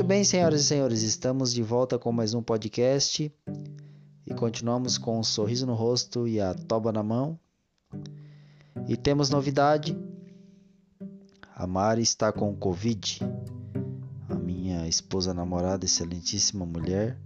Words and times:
Muito 0.00 0.08
bem, 0.08 0.24
senhoras 0.24 0.62
e 0.62 0.64
senhores, 0.64 1.02
estamos 1.02 1.52
de 1.52 1.62
volta 1.62 1.98
com 1.98 2.10
mais 2.10 2.32
um 2.32 2.42
podcast 2.42 3.30
e 4.26 4.34
continuamos 4.34 4.96
com 4.96 5.20
um 5.20 5.22
sorriso 5.22 5.66
no 5.66 5.74
rosto 5.74 6.26
e 6.26 6.40
a 6.40 6.54
toba 6.54 6.90
na 6.90 7.02
mão. 7.02 7.38
E 8.88 8.96
temos 8.96 9.28
novidade: 9.28 9.94
a 11.54 11.66
Mari 11.66 12.00
está 12.00 12.32
com 12.32 12.56
Covid. 12.56 13.20
A 14.26 14.34
minha 14.36 14.88
esposa 14.88 15.34
namorada, 15.34 15.84
excelentíssima 15.84 16.64
mulher, 16.64 17.20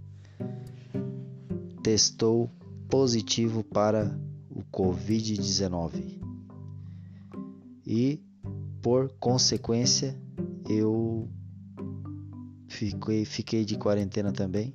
testou 1.81 2.51
positivo 2.89 3.63
para 3.63 4.19
o 4.49 4.61
Covid-19. 4.63 6.19
E, 7.87 8.21
por 8.81 9.09
consequência, 9.17 10.21
eu 10.67 11.29
fiquei, 12.75 13.25
fiquei 13.25 13.65
de 13.65 13.77
quarentena 13.77 14.31
também, 14.31 14.73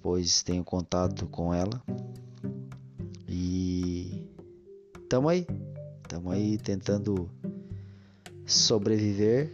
pois 0.00 0.42
tenho 0.42 0.62
contato 0.62 1.26
com 1.26 1.52
ela. 1.52 1.82
E 3.28 4.24
tamo 5.08 5.28
aí, 5.28 5.46
tamo 6.08 6.30
aí 6.30 6.56
tentando 6.56 7.28
sobreviver. 8.46 9.52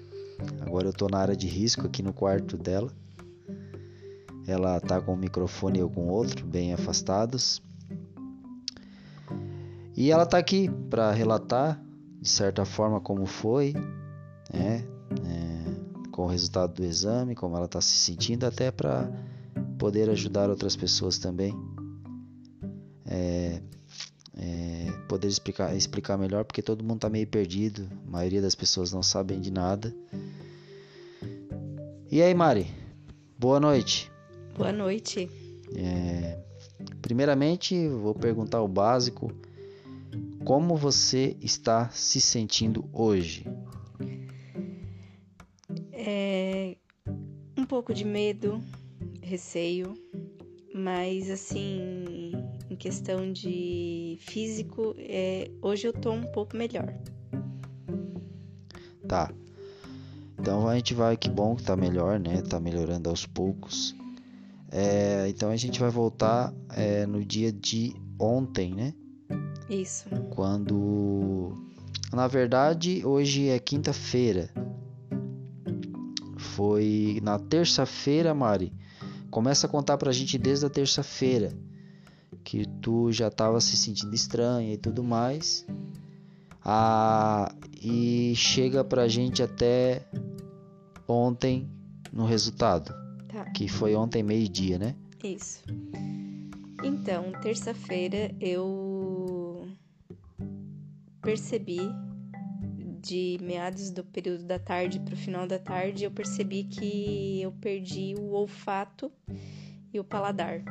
Agora 0.60 0.88
eu 0.88 0.92
tô 0.92 1.08
na 1.08 1.18
área 1.18 1.36
de 1.36 1.46
risco 1.46 1.86
aqui 1.86 2.02
no 2.02 2.12
quarto 2.12 2.58
dela. 2.58 2.92
Ela 4.46 4.78
tá 4.80 5.00
com 5.00 5.14
um 5.14 5.16
microfone 5.16 5.78
e 5.78 5.80
eu 5.80 5.88
com 5.88 6.08
outro, 6.08 6.44
bem 6.44 6.74
afastados. 6.74 7.62
E 9.96 10.10
ela 10.10 10.26
tá 10.26 10.36
aqui 10.36 10.68
para 10.90 11.12
relatar 11.12 11.82
de 12.20 12.28
certa 12.28 12.64
forma 12.64 13.00
como 13.00 13.24
foi, 13.24 13.72
né? 14.52 14.84
É, 15.24 15.41
com 16.12 16.24
o 16.24 16.28
resultado 16.28 16.74
do 16.74 16.84
exame, 16.84 17.34
como 17.34 17.56
ela 17.56 17.64
está 17.64 17.80
se 17.80 17.96
sentindo, 17.96 18.44
até 18.44 18.70
para 18.70 19.10
poder 19.78 20.08
ajudar 20.10 20.50
outras 20.50 20.76
pessoas 20.76 21.18
também. 21.18 21.52
É, 23.06 23.60
é, 24.36 24.92
poder 25.08 25.26
explicar, 25.28 25.74
explicar 25.74 26.16
melhor, 26.16 26.44
porque 26.44 26.62
todo 26.62 26.84
mundo 26.84 26.96
está 26.96 27.08
meio 27.08 27.26
perdido, 27.26 27.88
a 28.06 28.10
maioria 28.10 28.40
das 28.40 28.54
pessoas 28.54 28.92
não 28.92 29.02
sabem 29.02 29.40
de 29.40 29.50
nada. 29.50 29.92
E 32.10 32.22
aí, 32.22 32.34
Mari? 32.34 32.66
Boa 33.38 33.58
noite. 33.58 34.10
Boa 34.56 34.72
noite. 34.72 35.28
É, 35.74 36.38
primeiramente, 37.00 37.88
vou 37.88 38.14
perguntar 38.14 38.60
o 38.62 38.68
básico. 38.68 39.32
Como 40.44 40.76
você 40.76 41.36
está 41.40 41.88
se 41.90 42.20
sentindo 42.20 42.84
hoje? 42.92 43.46
Pouco 47.72 47.94
de 47.94 48.04
medo, 48.04 48.60
receio, 49.22 49.94
mas 50.74 51.30
assim, 51.30 52.32
em 52.68 52.76
questão 52.76 53.32
de 53.32 54.18
físico, 54.20 54.94
é, 54.98 55.50
hoje 55.62 55.86
eu 55.86 55.92
tô 55.94 56.12
um 56.12 56.30
pouco 56.32 56.54
melhor. 56.54 56.92
Tá. 59.08 59.32
Então 60.38 60.68
a 60.68 60.76
gente 60.76 60.92
vai, 60.92 61.16
que 61.16 61.30
bom 61.30 61.56
que 61.56 61.62
tá 61.62 61.74
melhor, 61.74 62.20
né? 62.20 62.42
Tá 62.42 62.60
melhorando 62.60 63.08
aos 63.08 63.24
poucos. 63.24 63.96
É, 64.70 65.26
então 65.30 65.48
a 65.48 65.56
gente 65.56 65.80
vai 65.80 65.88
voltar 65.88 66.52
é, 66.76 67.06
no 67.06 67.24
dia 67.24 67.50
de 67.50 67.96
ontem, 68.20 68.74
né? 68.74 68.92
Isso. 69.70 70.10
Quando. 70.28 71.56
Na 72.12 72.28
verdade, 72.28 73.02
hoje 73.02 73.48
é 73.48 73.58
quinta-feira. 73.58 74.50
Foi 76.56 77.18
na 77.22 77.38
terça-feira, 77.38 78.34
Mari. 78.34 78.72
Começa 79.30 79.66
a 79.66 79.70
contar 79.70 79.96
pra 79.96 80.12
gente 80.12 80.36
desde 80.36 80.66
a 80.66 80.70
terça-feira. 80.70 81.52
Que 82.44 82.66
tu 82.80 83.10
já 83.10 83.30
tava 83.30 83.60
se 83.60 83.76
sentindo 83.76 84.14
estranha 84.14 84.74
e 84.74 84.76
tudo 84.76 85.02
mais. 85.02 85.64
Ah, 86.64 87.54
e 87.80 88.34
chega 88.36 88.84
pra 88.84 89.08
gente 89.08 89.42
até 89.42 90.06
ontem 91.08 91.68
no 92.12 92.26
resultado. 92.26 92.94
Tá. 93.28 93.44
Que 93.50 93.66
foi 93.66 93.94
ontem 93.94 94.22
meio-dia, 94.22 94.78
né? 94.78 94.94
Isso. 95.24 95.62
Então, 96.84 97.32
terça-feira 97.40 98.34
eu 98.40 99.66
percebi 101.22 101.80
de 103.02 103.36
meados 103.42 103.90
do 103.90 104.04
período 104.04 104.44
da 104.44 104.58
tarde 104.58 105.00
para 105.00 105.14
o 105.14 105.16
final 105.16 105.46
da 105.46 105.58
tarde, 105.58 106.04
eu 106.04 106.10
percebi 106.10 106.64
que 106.64 107.42
eu 107.42 107.52
perdi 107.52 108.14
o 108.16 108.32
olfato 108.32 109.10
e 109.92 109.98
o 109.98 110.04
paladar. 110.04 110.62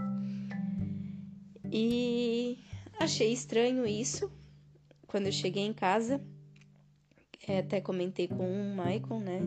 E 1.69 2.58
achei 3.00 3.34
estranho 3.34 3.86
isso 3.86 4.31
quando 5.08 5.25
eu 5.25 5.31
cheguei 5.31 5.64
em 5.64 5.74
casa. 5.74 6.22
É, 7.47 7.59
até 7.59 7.81
comentei 7.81 8.28
com 8.28 8.48
o 8.50 8.75
Michael, 8.75 9.19
né? 9.19 9.42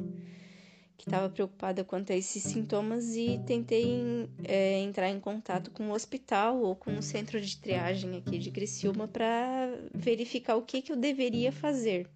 que 0.97 1.09
estava 1.09 1.28
preocupada 1.28 1.84
quanto 1.84 2.12
a 2.12 2.16
esses 2.16 2.43
sintomas 2.43 3.15
e 3.15 3.39
tentei 3.47 4.28
é, 4.43 4.78
entrar 4.81 5.11
em 5.11 5.21
contato 5.21 5.71
com 5.71 5.91
o 5.91 5.93
hospital 5.93 6.61
ou 6.62 6.75
com 6.75 6.97
o 6.97 7.03
centro 7.03 7.39
de 7.41 7.59
triagem 7.59 8.16
aqui 8.16 8.39
de 8.39 8.51
Criciúma 8.51 9.06
para 9.06 9.69
verificar 9.93 10.56
o 10.56 10.62
que, 10.62 10.81
que 10.81 10.93
eu 10.93 10.97
deveria 10.97 11.53
fazer. 11.53 12.09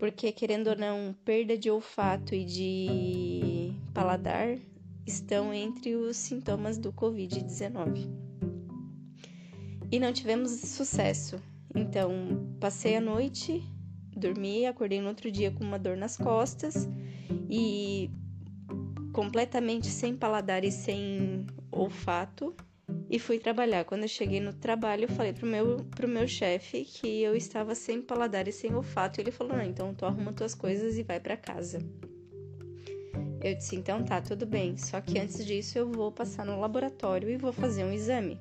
Porque, 0.00 0.32
querendo 0.32 0.68
ou 0.68 0.76
não, 0.76 1.14
perda 1.26 1.58
de 1.58 1.70
olfato 1.70 2.34
e 2.34 2.42
de 2.42 3.70
paladar 3.92 4.56
estão 5.06 5.52
entre 5.52 5.94
os 5.94 6.16
sintomas 6.16 6.78
do 6.78 6.90
Covid-19. 6.90 8.08
E 9.92 9.98
não 9.98 10.10
tivemos 10.10 10.52
sucesso. 10.52 11.38
Então, 11.74 12.10
passei 12.58 12.96
a 12.96 13.00
noite, 13.00 13.62
dormi, 14.16 14.64
acordei 14.64 15.02
no 15.02 15.08
outro 15.08 15.30
dia 15.30 15.50
com 15.50 15.62
uma 15.62 15.78
dor 15.78 15.98
nas 15.98 16.16
costas 16.16 16.88
e 17.50 18.10
completamente 19.12 19.86
sem 19.88 20.16
paladar 20.16 20.64
e 20.64 20.72
sem 20.72 21.46
olfato 21.70 22.54
e 23.10 23.18
fui 23.18 23.40
trabalhar. 23.40 23.84
Quando 23.84 24.02
eu 24.02 24.08
cheguei 24.08 24.38
no 24.38 24.52
trabalho, 24.52 25.04
eu 25.04 25.08
falei 25.08 25.32
pro 25.32 25.46
meu, 25.46 25.84
pro 25.96 26.06
meu 26.06 26.28
chefe 26.28 26.84
que 26.84 27.22
eu 27.22 27.34
estava 27.34 27.74
sem 27.74 28.00
paladar 28.00 28.46
e 28.46 28.52
sem 28.52 28.72
olfato. 28.72 29.20
E 29.20 29.22
ele 29.22 29.32
falou: 29.32 29.56
Não, 29.56 29.64
então 29.64 29.92
tu 29.92 30.06
arruma 30.06 30.32
tuas 30.32 30.54
coisas 30.54 30.96
e 30.96 31.02
vai 31.02 31.18
para 31.18 31.36
casa. 31.36 31.80
Eu 33.42 33.54
disse: 33.56 33.74
Então 33.74 34.04
tá, 34.04 34.20
tudo 34.20 34.46
bem. 34.46 34.76
Só 34.76 35.00
que 35.00 35.18
antes 35.18 35.44
disso 35.44 35.76
eu 35.76 35.90
vou 35.90 36.12
passar 36.12 36.46
no 36.46 36.60
laboratório 36.60 37.28
e 37.28 37.36
vou 37.36 37.52
fazer 37.52 37.84
um 37.84 37.92
exame. 37.92 38.38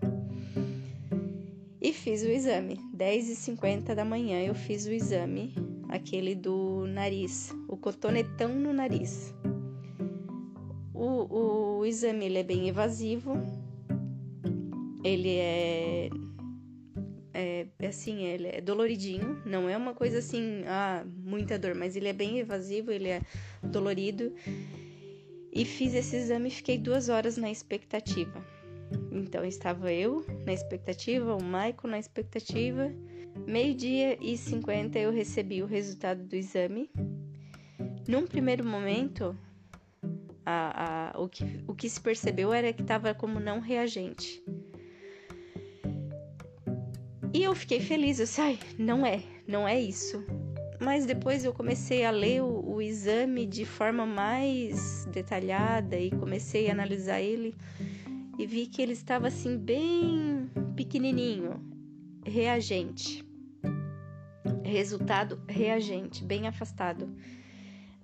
E 1.82 1.92
fiz 1.92 2.22
o 2.22 2.30
exame. 2.30 2.78
10h50 2.96 3.96
da 3.96 4.06
manhã 4.06 4.40
eu 4.46 4.54
fiz 4.54 4.86
o 4.86 4.92
exame 4.92 5.56
aquele 5.90 6.36
do 6.36 6.86
nariz, 6.86 7.52
o 7.68 7.76
cotonetão 7.76 8.50
no 8.50 8.72
nariz. 8.72 9.34
O, 10.94 11.80
o 11.80 11.86
exame 11.86 12.26
ele 12.26 12.38
é 12.38 12.44
bem 12.44 12.70
evasivo, 12.70 13.34
ele 15.04 15.38
é, 15.38 16.10
é, 17.34 17.68
assim, 17.88 18.24
ele 18.24 18.48
é 18.48 18.62
doloridinho, 18.62 19.42
não 19.46 19.70
é 19.70 19.78
uma 19.78 19.94
coisa 19.94 20.20
assim, 20.20 20.64
ah, 20.68 21.06
muita 21.06 21.58
dor, 21.58 21.76
mas 21.76 21.96
ele 21.96 22.08
é 22.08 22.14
bem 22.14 22.40
evasivo, 22.40 22.92
ele 22.92 23.10
é 23.10 23.22
dolorido. 23.64 24.34
E 25.52 25.66
fiz 25.66 25.94
esse 25.94 26.16
exame 26.16 26.50
e 26.50 26.52
fiquei 26.52 26.78
duas 26.78 27.10
horas 27.10 27.38
na 27.38 27.50
expectativa. 27.50 28.46
Então 29.12 29.44
estava 29.44 29.92
eu 29.92 30.26
na 30.46 30.54
expectativa, 30.54 31.36
o 31.36 31.44
Michael 31.44 31.88
na 31.88 32.00
expectativa 32.00 32.92
Meio-dia 33.48 34.18
e 34.22 34.38
50 34.38 35.00
eu 35.00 35.12
recebi 35.12 35.64
o 35.64 35.66
resultado 35.66 36.24
do 36.24 36.36
exame. 36.36 36.90
Num 38.08 38.26
primeiro 38.28 38.66
momento, 38.66 39.36
a, 40.46 41.14
a, 41.14 41.20
o, 41.20 41.28
que, 41.28 41.64
o 41.68 41.74
que 41.74 41.90
se 41.90 42.00
percebeu 42.00 42.54
era 42.54 42.74
que 42.74 42.82
estava 42.82 43.14
como 43.14 43.40
não 43.40 43.60
reagente. 43.60 44.44
E 47.34 47.44
eu 47.44 47.54
fiquei 47.54 47.80
feliz, 47.80 48.20
eu 48.20 48.26
disse, 48.26 48.42
ai, 48.42 48.60
não 48.78 49.06
é, 49.06 49.22
não 49.48 49.68
é 49.68 49.80
isso. 49.80 50.26
Mas 50.80 51.06
depois 51.06 51.46
eu 51.46 51.54
comecei 51.54 52.04
a 52.04 52.12
ler 52.12 52.42
o, 52.42 52.76
o 52.76 52.82
exame 52.82 53.46
de 53.46 53.66
forma 53.66 54.06
mais 54.06 55.06
detalhada 55.12 55.98
e 55.98 56.10
comecei 56.10 56.70
a 56.70 56.72
analisar 56.72 57.22
ele 57.22 57.54
e 58.38 58.48
vi 58.48 58.66
que 58.66 58.82
ele 58.82 58.94
estava 58.94 59.28
assim 59.28 59.58
bem 59.58 60.50
pequenininho, 60.76 61.62
reagente. 62.26 63.24
Resultado 64.64 65.42
reagente, 65.48 66.24
bem 66.24 66.48
afastado. 66.48 67.14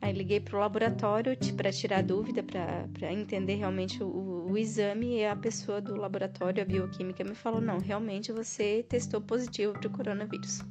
Aí 0.05 0.13
liguei 0.13 0.39
para 0.39 0.55
o 0.55 0.59
laboratório 0.59 1.35
para 1.57 1.71
tirar 1.71 2.03
dúvida, 2.03 2.43
para 2.43 3.11
entender 3.11 3.55
realmente 3.55 4.03
o, 4.03 4.45
o, 4.51 4.55
exame, 4.55 5.17
e 5.17 5.25
a 5.25 5.35
pessoa 5.35 5.81
do 5.81 5.95
laboratório, 5.95 6.61
a 6.61 6.65
bioquímica, 6.65 7.23
me 7.23 7.33
falou: 7.33 7.59
não, 7.59 7.79
realmente 7.79 8.31
você 8.31 8.85
testou 8.87 9.19
positivo 9.19 9.73
para 9.73 9.87
o 9.87 9.89
coronavírus. 9.89 10.61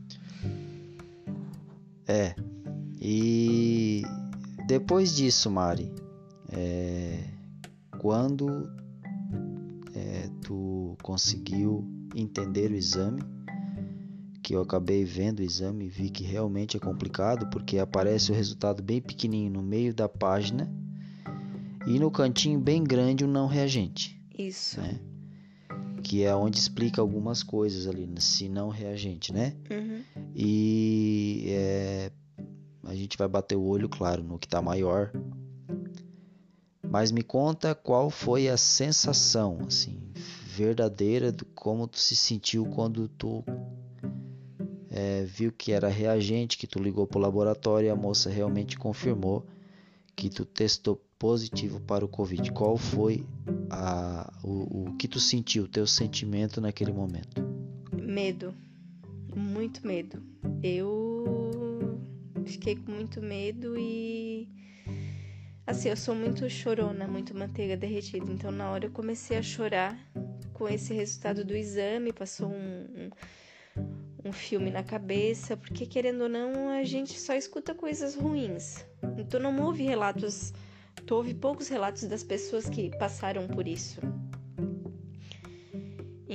É, 2.07 2.33
e 3.01 4.05
depois 4.69 5.17
disso, 5.17 5.51
Mari, 5.51 5.93
é, 6.53 7.25
quando 7.99 8.71
é, 9.97 10.29
tu 10.43 10.97
conseguiu 11.03 11.85
entender 12.15 12.71
o 12.71 12.77
exame, 12.77 13.21
que 14.45 14.55
eu 14.55 14.61
acabei 14.61 15.07
vendo 15.07 15.41
o 15.41 15.43
exame 15.43 15.87
e 15.87 15.89
vi 15.89 16.11
que 16.11 16.23
realmente 16.23 16.77
é 16.77 16.81
complicado, 16.81 17.47
porque 17.47 17.79
aparece 17.79 18.31
o 18.31 18.35
resultado 18.35 18.83
bem 18.83 19.01
pequenininho 19.01 19.51
no 19.51 19.63
meio 19.63 19.95
da 19.95 20.07
página 20.07 20.71
e 21.87 21.99
no 21.99 22.11
cantinho 22.11 22.61
bem 22.61 22.85
grande 22.85 23.25
o 23.25 23.27
não 23.27 23.47
reagente. 23.47 24.21
Isso. 24.39 24.79
Né? 24.83 25.01
Que 26.03 26.25
é 26.25 26.37
onde 26.37 26.59
explica 26.59 27.01
algumas 27.01 27.43
coisas 27.43 27.87
ali, 27.87 28.07
se 28.19 28.47
não 28.51 28.69
reagente, 28.69 29.33
né? 29.33 29.57
Uhum. 29.71 30.03
E 30.35 31.47
é, 31.49 32.13
a 32.85 32.95
gente 32.95 33.17
vai 33.17 33.27
bater 33.27 33.57
o 33.57 33.65
olho, 33.65 33.89
claro, 33.89 34.23
no 34.23 34.39
que 34.39 34.47
está 34.47 34.61
maior. 34.61 35.11
Mas 36.87 37.11
me 37.11 37.23
conta 37.23 37.75
qual 37.75 38.11
foi 38.11 38.47
a 38.47 38.59
sensação, 38.59 39.61
assim, 39.67 39.99
verdadeira 40.55 41.33
de 41.33 41.47
como 41.47 41.89
tu 41.89 41.99
se 41.99 42.15
sentiu 42.15 42.67
quando 42.67 43.09
tu 43.09 43.43
é, 44.97 45.25
viu 45.25 45.51
que 45.51 45.73
era 45.73 45.89
reagente, 45.89 46.57
que 46.57 46.69
tu 46.69 46.79
ligou 46.79 47.05
para 47.05 47.19
o 47.19 47.21
laboratório 47.21 47.89
e 47.89 47.91
a 47.91 47.97
moça 47.97 48.31
realmente 48.31 48.79
confirmou 48.79 49.45
que 50.15 50.31
tu 50.31 50.45
testou 50.45 51.05
positivo 51.19 51.81
para 51.81 52.05
o 52.05 52.09
Covid. 52.09 52.53
Qual 52.53 52.77
foi 52.77 53.27
a, 53.69 54.33
o, 54.45 54.91
o 54.91 54.97
que 54.97 55.09
tu 55.09 55.19
sentiu, 55.19 55.65
o 55.65 55.69
teu 55.69 55.85
sentimento 55.85 56.61
naquele 56.61 56.93
momento? 56.93 57.43
Medo, 57.93 58.55
muito 59.35 59.85
medo. 59.85 60.23
Eu 60.63 61.99
fiquei 62.47 62.77
com 62.77 62.93
muito 62.93 63.21
medo 63.21 63.77
e 63.77 64.49
assim, 65.67 65.89
eu 65.89 65.97
sou 65.97 66.15
muito 66.15 66.49
chorona, 66.49 67.09
muito 67.09 67.37
manteiga 67.37 67.77
derretida. 67.77 68.31
Então 68.31 68.53
na 68.53 68.71
hora 68.71 68.87
eu 68.87 68.93
comecei 68.93 69.37
a 69.37 69.43
chorar 69.43 69.99
com 70.53 70.69
esse 70.69 70.95
resultado 70.95 71.45
do 71.45 71.57
exame, 71.57 72.13
passou 72.13 72.49
um, 72.49 72.87
um 72.97 73.11
um 73.54 73.54
filme 74.35 74.71
na 74.71 74.83
cabeça, 74.83 75.57
porque 75.57 75.87
querendo 75.87 76.23
ou 76.23 76.29
não, 76.29 76.69
a 76.69 76.85
gente 76.85 77.19
só 77.19 77.35
escuta 77.35 77.75
coisas 77.75 78.15
ruins. 78.15 78.85
Tu 79.31 79.39
não 79.39 79.59
ouve 79.63 79.83
relatos, 79.83 80.53
tu 81.07 81.25
poucos 81.41 81.69
relatos 81.69 82.05
das 82.05 82.23
pessoas 82.23 82.69
que 82.69 82.91
passaram 82.99 83.47
por 83.47 83.67
isso. 83.67 84.01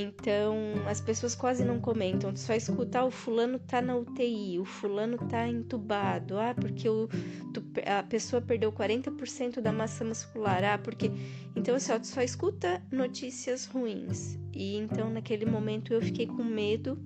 Então, 0.02 0.56
as 0.88 1.02
pessoas 1.02 1.36
quase 1.36 1.66
não 1.66 1.80
comentam, 1.80 2.32
tu 2.32 2.40
só 2.40 2.54
escuta, 2.54 3.00
ah, 3.00 3.06
o 3.06 3.12
fulano 3.12 3.60
tá 3.60 3.82
na 3.82 3.98
UTI, 3.98 4.58
o 4.58 4.64
fulano 4.64 5.18
tá 5.18 5.46
entubado, 5.46 6.40
ah, 6.40 6.54
porque 6.54 6.88
o, 6.88 7.10
tu, 7.54 7.62
a 7.86 8.02
pessoa 8.04 8.42
perdeu 8.42 8.72
40% 8.72 9.60
da 9.60 9.74
massa 9.74 10.06
muscular, 10.06 10.64
ah, 10.64 10.78
porque... 10.78 11.12
Então, 11.54 11.76
assim, 11.76 11.92
ó, 11.92 12.00
tu 12.00 12.08
só 12.08 12.22
escuta 12.22 12.82
notícias 12.90 13.66
ruins. 13.66 14.40
E 14.54 14.78
então, 14.78 15.10
naquele 15.10 15.46
momento, 15.46 15.94
eu 15.94 16.02
fiquei 16.02 16.28
com 16.28 16.44
medo 16.46 16.98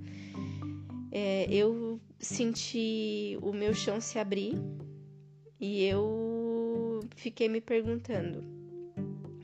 é, 1.15 1.45
eu 1.53 2.01
senti 2.19 3.37
o 3.39 3.53
meu 3.53 3.71
chão 3.71 4.01
se 4.01 4.17
abrir 4.17 4.55
e 5.59 5.83
eu 5.83 7.01
fiquei 7.15 7.47
me 7.47 7.61
perguntando: 7.61 8.43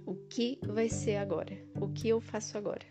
o 0.03 0.15
que 0.15 0.57
vai 0.65 0.89
ser 0.89 1.17
agora? 1.17 1.55
O 1.79 1.87
que 1.87 2.09
eu 2.09 2.19
faço 2.19 2.57
agora? 2.57 2.85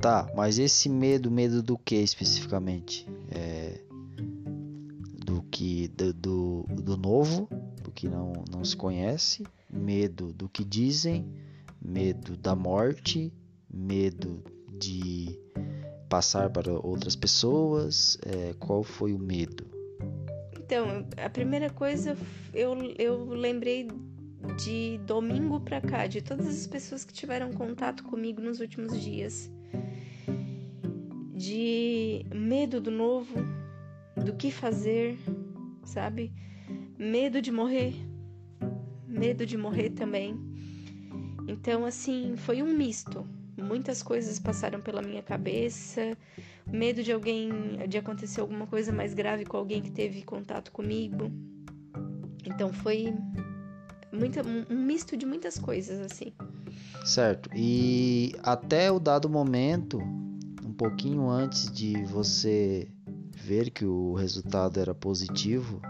Tá, 0.00 0.28
mas 0.34 0.58
esse 0.58 0.88
medo, 0.88 1.30
medo 1.30 1.62
do 1.62 1.78
que 1.78 1.94
especificamente? 1.94 3.06
É, 3.30 3.80
do 5.24 5.40
que 5.44 5.86
do, 5.86 6.12
do, 6.12 6.62
do 6.82 6.96
novo, 6.96 7.48
do 7.80 7.92
que 7.92 8.08
não, 8.08 8.32
não 8.50 8.64
se 8.64 8.76
conhece, 8.76 9.44
medo 9.70 10.32
do 10.32 10.48
que 10.48 10.64
dizem, 10.64 11.24
medo 11.80 12.36
da 12.36 12.56
morte, 12.56 13.32
medo 13.70 14.42
de 14.76 15.43
passar 16.14 16.48
para 16.48 16.72
outras 16.72 17.16
pessoas? 17.16 18.16
É, 18.24 18.54
qual 18.60 18.84
foi 18.84 19.12
o 19.12 19.18
medo? 19.18 19.66
Então, 20.56 21.04
a 21.16 21.28
primeira 21.28 21.68
coisa 21.68 22.16
eu, 22.52 22.76
eu 22.96 23.24
lembrei 23.30 23.88
de 24.64 25.00
domingo 25.06 25.58
para 25.58 25.80
cá, 25.80 26.06
de 26.06 26.22
todas 26.22 26.46
as 26.46 26.68
pessoas 26.68 27.04
que 27.04 27.12
tiveram 27.12 27.52
contato 27.52 28.04
comigo 28.04 28.40
nos 28.40 28.60
últimos 28.60 29.02
dias. 29.02 29.50
De 31.34 32.24
medo 32.32 32.80
do 32.80 32.92
novo, 32.92 33.34
do 34.24 34.34
que 34.34 34.52
fazer, 34.52 35.18
sabe? 35.84 36.32
Medo 36.96 37.42
de 37.42 37.50
morrer, 37.50 37.92
medo 39.04 39.44
de 39.44 39.56
morrer 39.56 39.90
também. 39.90 40.38
Então, 41.48 41.84
assim, 41.84 42.36
foi 42.36 42.62
um 42.62 42.72
misto 42.72 43.33
muitas 43.64 44.02
coisas 44.02 44.38
passaram 44.38 44.80
pela 44.80 45.02
minha 45.02 45.22
cabeça, 45.22 46.16
medo 46.66 47.02
de 47.02 47.12
alguém, 47.12 47.50
de 47.88 47.98
acontecer 47.98 48.40
alguma 48.40 48.66
coisa 48.66 48.92
mais 48.92 49.14
grave 49.14 49.44
com 49.44 49.56
alguém 49.56 49.82
que 49.82 49.90
teve 49.90 50.22
contato 50.22 50.70
comigo. 50.70 51.30
Então 52.44 52.72
foi 52.72 53.14
muita, 54.12 54.42
um 54.70 54.84
misto 54.84 55.16
de 55.16 55.26
muitas 55.26 55.58
coisas 55.58 56.00
assim. 56.00 56.32
Certo. 57.04 57.50
E 57.54 58.34
até 58.42 58.90
o 58.90 58.98
dado 58.98 59.28
momento, 59.28 59.98
um 60.64 60.72
pouquinho 60.72 61.28
antes 61.28 61.70
de 61.70 62.04
você 62.04 62.88
ver 63.34 63.70
que 63.70 63.84
o 63.84 64.14
resultado 64.14 64.80
era 64.80 64.94
positivo, 64.94 65.80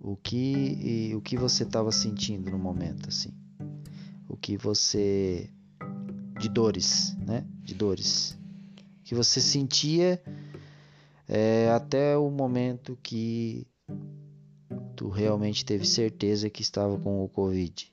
o 0.00 0.16
que 0.16 1.12
o 1.14 1.20
que 1.20 1.36
você 1.36 1.64
estava 1.64 1.92
sentindo 1.92 2.50
no 2.50 2.58
momento 2.58 3.08
assim? 3.08 3.30
Que 4.40 4.56
você 4.56 5.50
de 6.38 6.48
dores, 6.48 7.16
né? 7.18 7.44
De 7.62 7.74
dores 7.74 8.38
que 9.08 9.14
você 9.14 9.40
sentia 9.40 10.22
é, 11.26 11.70
até 11.70 12.14
o 12.18 12.30
momento 12.30 12.98
que 13.02 13.66
tu 14.94 15.08
realmente 15.08 15.64
teve 15.64 15.86
certeza 15.86 16.50
que 16.50 16.60
estava 16.60 16.98
com 16.98 17.24
o 17.24 17.28
Covid. 17.30 17.90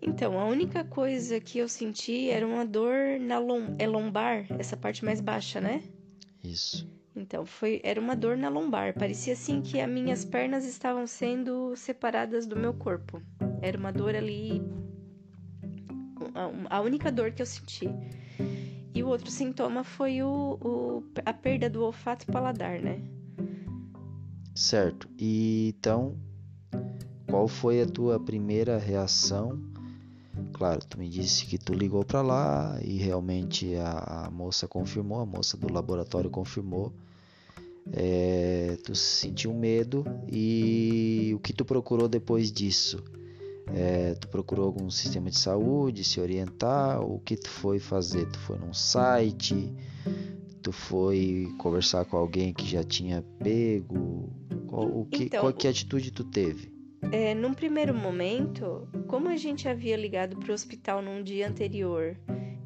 Então, 0.00 0.40
a 0.40 0.46
única 0.46 0.82
coisa 0.84 1.38
que 1.38 1.58
eu 1.58 1.68
senti 1.68 2.30
era 2.30 2.46
uma 2.46 2.64
dor 2.64 3.20
na 3.20 3.38
lom 3.38 3.74
é 3.78 3.86
lombar, 3.86 4.46
essa 4.58 4.74
parte 4.74 5.04
mais 5.04 5.20
baixa, 5.20 5.60
né? 5.60 5.82
Isso. 6.42 6.88
Então, 7.14 7.44
foi 7.44 7.82
era 7.84 8.00
uma 8.00 8.16
dor 8.16 8.38
na 8.38 8.48
lombar. 8.48 8.94
Parecia 8.94 9.34
assim 9.34 9.60
que 9.60 9.78
as 9.82 9.90
minhas 9.90 10.24
pernas 10.24 10.64
estavam 10.64 11.06
sendo 11.06 11.76
separadas 11.76 12.46
do 12.46 12.56
meu 12.56 12.72
corpo. 12.72 13.20
Era 13.60 13.76
uma 13.76 13.92
dor 13.92 14.14
ali 14.14 14.62
a 16.68 16.80
única 16.80 17.10
dor 17.10 17.32
que 17.32 17.42
eu 17.42 17.46
senti. 17.46 17.88
E 18.94 19.02
o 19.02 19.08
outro 19.08 19.30
sintoma 19.30 19.84
foi 19.84 20.22
o, 20.22 20.58
o, 20.60 21.04
a 21.24 21.32
perda 21.32 21.70
do 21.70 21.82
olfato 21.84 22.24
e 22.28 22.32
paladar, 22.32 22.80
né? 22.80 23.00
Certo. 24.54 25.08
E 25.18 25.74
então, 25.76 26.16
qual 27.28 27.46
foi 27.46 27.80
a 27.80 27.86
tua 27.86 28.18
primeira 28.18 28.78
reação? 28.78 29.58
Claro, 30.52 30.80
tu 30.84 30.98
me 30.98 31.08
disse 31.08 31.46
que 31.46 31.56
tu 31.56 31.72
ligou 31.72 32.04
para 32.04 32.20
lá 32.20 32.78
e 32.82 32.98
realmente 32.98 33.74
a, 33.76 34.26
a, 34.26 34.30
moça 34.30 34.66
confirmou, 34.66 35.20
a 35.20 35.26
moça 35.26 35.56
do 35.56 35.72
laboratório 35.72 36.28
confirmou. 36.28 36.92
É, 37.92 38.76
tu 38.84 38.94
sentiu 38.94 39.54
medo 39.54 40.04
e 40.30 41.32
o 41.34 41.38
que 41.38 41.52
tu 41.52 41.64
procurou 41.64 42.08
depois 42.08 42.52
disso? 42.52 43.02
É, 43.74 44.14
tu 44.14 44.28
procurou 44.28 44.66
algum 44.66 44.90
sistema 44.90 45.30
de 45.30 45.38
saúde, 45.38 46.04
se 46.04 46.20
orientar? 46.20 47.00
O 47.02 47.18
que 47.20 47.36
tu 47.36 47.48
foi 47.48 47.78
fazer? 47.78 48.26
Tu 48.26 48.38
foi 48.40 48.58
num 48.58 48.74
site? 48.74 49.72
Tu 50.62 50.72
foi 50.72 51.48
conversar 51.58 52.04
com 52.04 52.16
alguém 52.16 52.52
que 52.52 52.66
já 52.66 52.82
tinha 52.82 53.22
pego? 53.38 54.30
Qual, 54.66 54.86
o 54.86 55.04
que, 55.06 55.24
então, 55.24 55.40
qual 55.40 55.52
que 55.52 55.68
atitude 55.68 56.10
tu 56.10 56.24
teve? 56.24 56.72
É, 57.12 57.34
num 57.34 57.54
primeiro 57.54 57.94
momento, 57.94 58.88
como 59.06 59.28
a 59.28 59.36
gente 59.36 59.68
havia 59.68 59.96
ligado 59.96 60.36
para 60.36 60.50
o 60.50 60.54
hospital 60.54 61.00
num 61.00 61.22
dia 61.22 61.48
anterior 61.48 62.16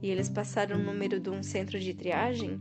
e 0.02 0.10
eles 0.10 0.28
passaram 0.28 0.76
o 0.76 0.82
número 0.82 1.20
de 1.20 1.30
um 1.30 1.42
centro 1.42 1.78
de 1.78 1.94
triagem, 1.94 2.60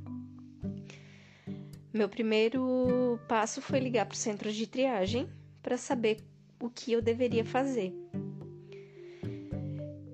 meu 1.91 2.07
primeiro 2.07 3.19
passo 3.27 3.62
foi 3.62 3.79
ligar 3.79 4.05
para 4.05 4.15
o 4.15 4.17
centro 4.17 4.51
de 4.51 4.67
triagem 4.67 5.27
para 5.62 5.77
saber 5.77 6.17
o 6.62 6.69
que 6.69 6.91
eu 6.91 7.01
deveria 7.01 7.43
fazer 7.43 7.93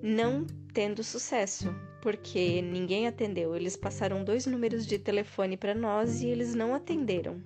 não 0.02 0.46
tendo 0.72 1.02
sucesso, 1.02 1.74
porque 2.00 2.62
ninguém 2.62 3.06
atendeu. 3.06 3.54
Eles 3.54 3.76
passaram 3.76 4.24
dois 4.24 4.46
números 4.46 4.86
de 4.86 4.98
telefone 4.98 5.56
para 5.56 5.74
nós 5.74 6.22
e 6.22 6.28
eles 6.28 6.54
não 6.54 6.74
atenderam. 6.74 7.42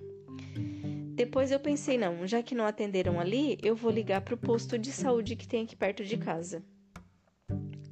Depois 1.15 1.51
eu 1.51 1.59
pensei, 1.59 1.97
não, 1.97 2.27
já 2.27 2.43
que 2.43 2.53
não 2.53 2.65
atenderam 2.65 3.19
ali, 3.19 3.57
eu 3.63 3.75
vou 3.75 3.89
ligar 3.89 4.21
para 4.21 4.35
o 4.35 4.37
posto 4.37 4.77
de 4.77 4.91
saúde 4.91 5.35
que 5.35 5.47
tem 5.47 5.63
aqui 5.63 5.75
perto 5.75 6.03
de 6.03 6.17
casa. 6.17 6.61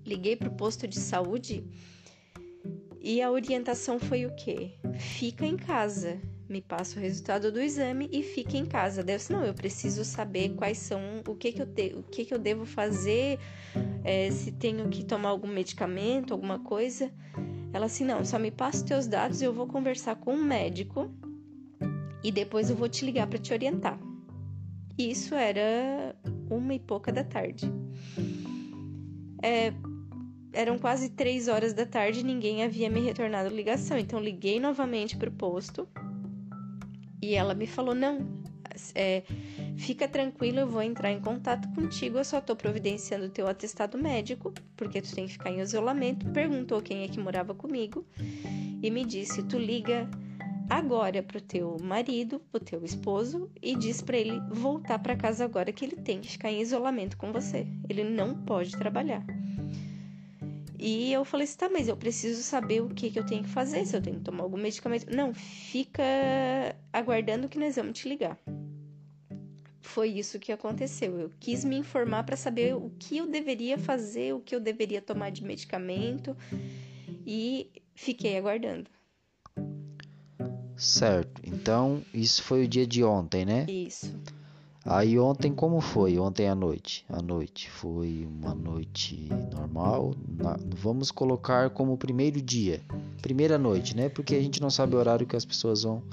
Liguei 0.05 0.36
para 0.36 0.50
o 0.50 0.55
posto 0.55 0.88
de 0.88 1.00
saúde 1.00 1.63
e 3.03 3.22
a 3.22 3.29
orientação 3.29 4.00
foi 4.00 4.25
o 4.25 4.33
quê? 4.33 4.72
Fica 4.98 5.45
em 5.45 5.57
casa, 5.57 6.22
me 6.48 6.62
passa 6.62 6.98
o 6.98 7.01
resultado 7.01 7.51
do 7.51 7.60
exame 7.60 8.07
e 8.10 8.24
fica 8.24 8.55
em 8.55 8.65
casa. 8.65 9.03
Disse, 9.03 9.33
não, 9.33 9.43
eu 9.43 9.53
preciso 9.53 10.05
saber 10.05 10.55
quais 10.55 10.77
são, 10.77 11.01
o 11.27 11.36
que 11.36 11.51
que 11.51 11.62
eu, 11.62 11.65
te, 11.65 11.93
o 11.98 12.03
que 12.03 12.24
que 12.24 12.33
eu 12.33 12.39
devo 12.39 12.65
fazer, 12.65 13.39
é, 14.05 14.31
se 14.31 14.53
tenho 14.53 14.88
que 14.88 15.03
tomar 15.03 15.29
algum 15.29 15.50
medicamento, 15.50 16.33
alguma 16.33 16.60
coisa. 16.60 17.12
Ela 17.74 17.88
assim, 17.88 18.05
não, 18.05 18.24
só 18.24 18.39
me 18.39 18.51
passa 18.51 18.77
os 18.77 18.83
teus 18.83 19.05
dados 19.05 19.41
e 19.41 19.45
eu 19.45 19.51
vou 19.51 19.67
conversar 19.67 20.15
com 20.15 20.31
o 20.31 20.38
um 20.38 20.43
médico 20.43 21.12
e 22.24 22.31
depois 22.31 22.69
eu 22.69 22.75
vou 22.77 22.88
te 22.88 23.03
ligar 23.03 23.27
para 23.27 23.38
te 23.38 23.51
orientar. 23.51 24.00
Isso 24.98 25.36
era 25.36 26.15
uma 26.50 26.74
e 26.74 26.79
pouca 26.79 27.12
da 27.12 27.25
tarde. 27.25 27.69
É, 29.41 29.74
eram 30.53 30.77
quase 30.77 31.10
três 31.10 31.48
horas 31.48 31.74
da 31.74 31.86
tarde 31.86 32.19
e 32.22 32.24
ninguém 32.24 32.63
havia 32.63 32.89
me 32.89 33.01
retornado 33.01 33.53
ligação. 33.53 33.98
Então 33.98 34.19
liguei 34.19 34.60
novamente 34.60 35.17
para 35.17 35.29
o 35.29 35.33
posto 35.33 35.88
e 37.22 37.36
ela 37.36 37.53
me 37.53 37.67
falou: 37.67 37.95
não, 37.95 38.43
é, 38.93 39.24
fica 39.77 40.07
tranquilo, 40.07 40.60
eu 40.60 40.67
vou 40.67 40.81
entrar 40.81 41.12
em 41.12 41.19
contato 41.19 41.67
contigo. 41.74 42.17
Eu 42.17 42.25
só 42.25 42.39
tô 42.39 42.55
providenciando 42.55 43.25
o 43.25 43.29
teu 43.29 43.48
atestado 43.48 43.98
médico, 43.98 44.53
porque 44.75 45.01
tu 45.01 45.13
tem 45.13 45.25
que 45.25 45.33
ficar 45.33 45.51
em 45.51 45.60
isolamento. 45.60 46.29
Perguntou 46.29 46.81
quem 46.81 47.03
é 47.03 47.07
que 47.07 47.19
morava 47.19 47.53
comigo 47.53 48.05
e 48.81 48.89
me 48.91 49.05
disse: 49.05 49.43
tu 49.43 49.57
liga 49.57 50.10
agora 50.69 51.22
pro 51.22 51.41
teu 51.41 51.77
marido, 51.79 52.39
pro 52.51 52.60
teu 52.60 52.83
esposo 52.83 53.50
e 53.62 53.75
diz 53.75 54.01
para 54.01 54.17
ele 54.17 54.39
voltar 54.50 54.98
para 55.00 55.15
casa 55.15 55.43
agora 55.45 55.72
que 55.72 55.86
ele 55.86 55.98
tem 55.98 56.19
que 56.19 56.31
ficar 56.31 56.51
em 56.51 56.62
isolamento 56.62 57.17
com 57.17 57.31
você. 57.31 57.67
Ele 57.89 58.03
não 58.03 58.36
pode 58.36 58.72
trabalhar. 58.72 59.24
E 60.85 61.13
eu 61.13 61.23
falei 61.23 61.45
assim, 61.45 61.55
tá, 61.55 61.69
mas 61.69 61.87
eu 61.87 61.95
preciso 61.95 62.43
saber 62.43 62.81
o 62.81 62.89
que, 62.89 63.09
que 63.09 63.17
eu 63.17 63.25
tenho 63.25 63.41
que 63.41 63.47
fazer, 63.47 63.85
se 63.85 63.95
eu 63.95 64.01
tenho 64.01 64.17
que 64.17 64.23
tomar 64.25 64.43
algum 64.43 64.57
medicamento. 64.57 65.09
Não, 65.15 65.33
fica 65.33 66.03
aguardando 66.91 67.47
que 67.47 67.57
nós 67.57 67.77
vamos 67.77 67.97
te 67.97 68.09
ligar. 68.09 68.37
Foi 69.79 70.09
isso 70.09 70.37
que 70.39 70.51
aconteceu. 70.51 71.17
Eu 71.17 71.31
quis 71.39 71.63
me 71.63 71.77
informar 71.77 72.25
para 72.25 72.35
saber 72.35 72.75
o 72.75 72.91
que 72.99 73.15
eu 73.15 73.27
deveria 73.27 73.77
fazer, 73.77 74.33
o 74.33 74.41
que 74.41 74.53
eu 74.53 74.59
deveria 74.59 75.01
tomar 75.01 75.29
de 75.29 75.41
medicamento 75.41 76.35
e 77.25 77.71
fiquei 77.95 78.37
aguardando. 78.37 78.89
Certo. 80.75 81.41
Então, 81.45 82.03
isso 82.13 82.43
foi 82.43 82.65
o 82.65 82.67
dia 82.67 82.85
de 82.85 83.05
ontem, 83.05 83.45
né? 83.45 83.65
Isso. 83.69 84.13
Aí 84.85 85.17
ontem 85.17 85.53
como 85.53 85.79
foi? 85.79 86.19
Ontem 86.19 86.49
à 86.49 86.55
noite. 86.55 87.05
À 87.07 87.21
noite 87.21 87.69
foi 87.69 88.27
uma 88.29 88.53
noite 88.53 89.29
normal. 89.53 90.13
Na, 90.27 90.57
vamos 90.75 91.09
colocar 91.09 91.69
como 91.69 91.97
primeiro 91.97 92.41
dia, 92.41 92.81
primeira 93.21 93.57
noite, 93.57 93.95
né? 93.95 94.09
Porque 94.09 94.35
a 94.35 94.41
gente 94.41 94.61
não 94.61 94.69
sabe 94.69 94.95
o 94.95 94.99
horário 94.99 95.25
que 95.25 95.37
as 95.37 95.45
pessoas 95.45 95.83
vão 95.83 96.03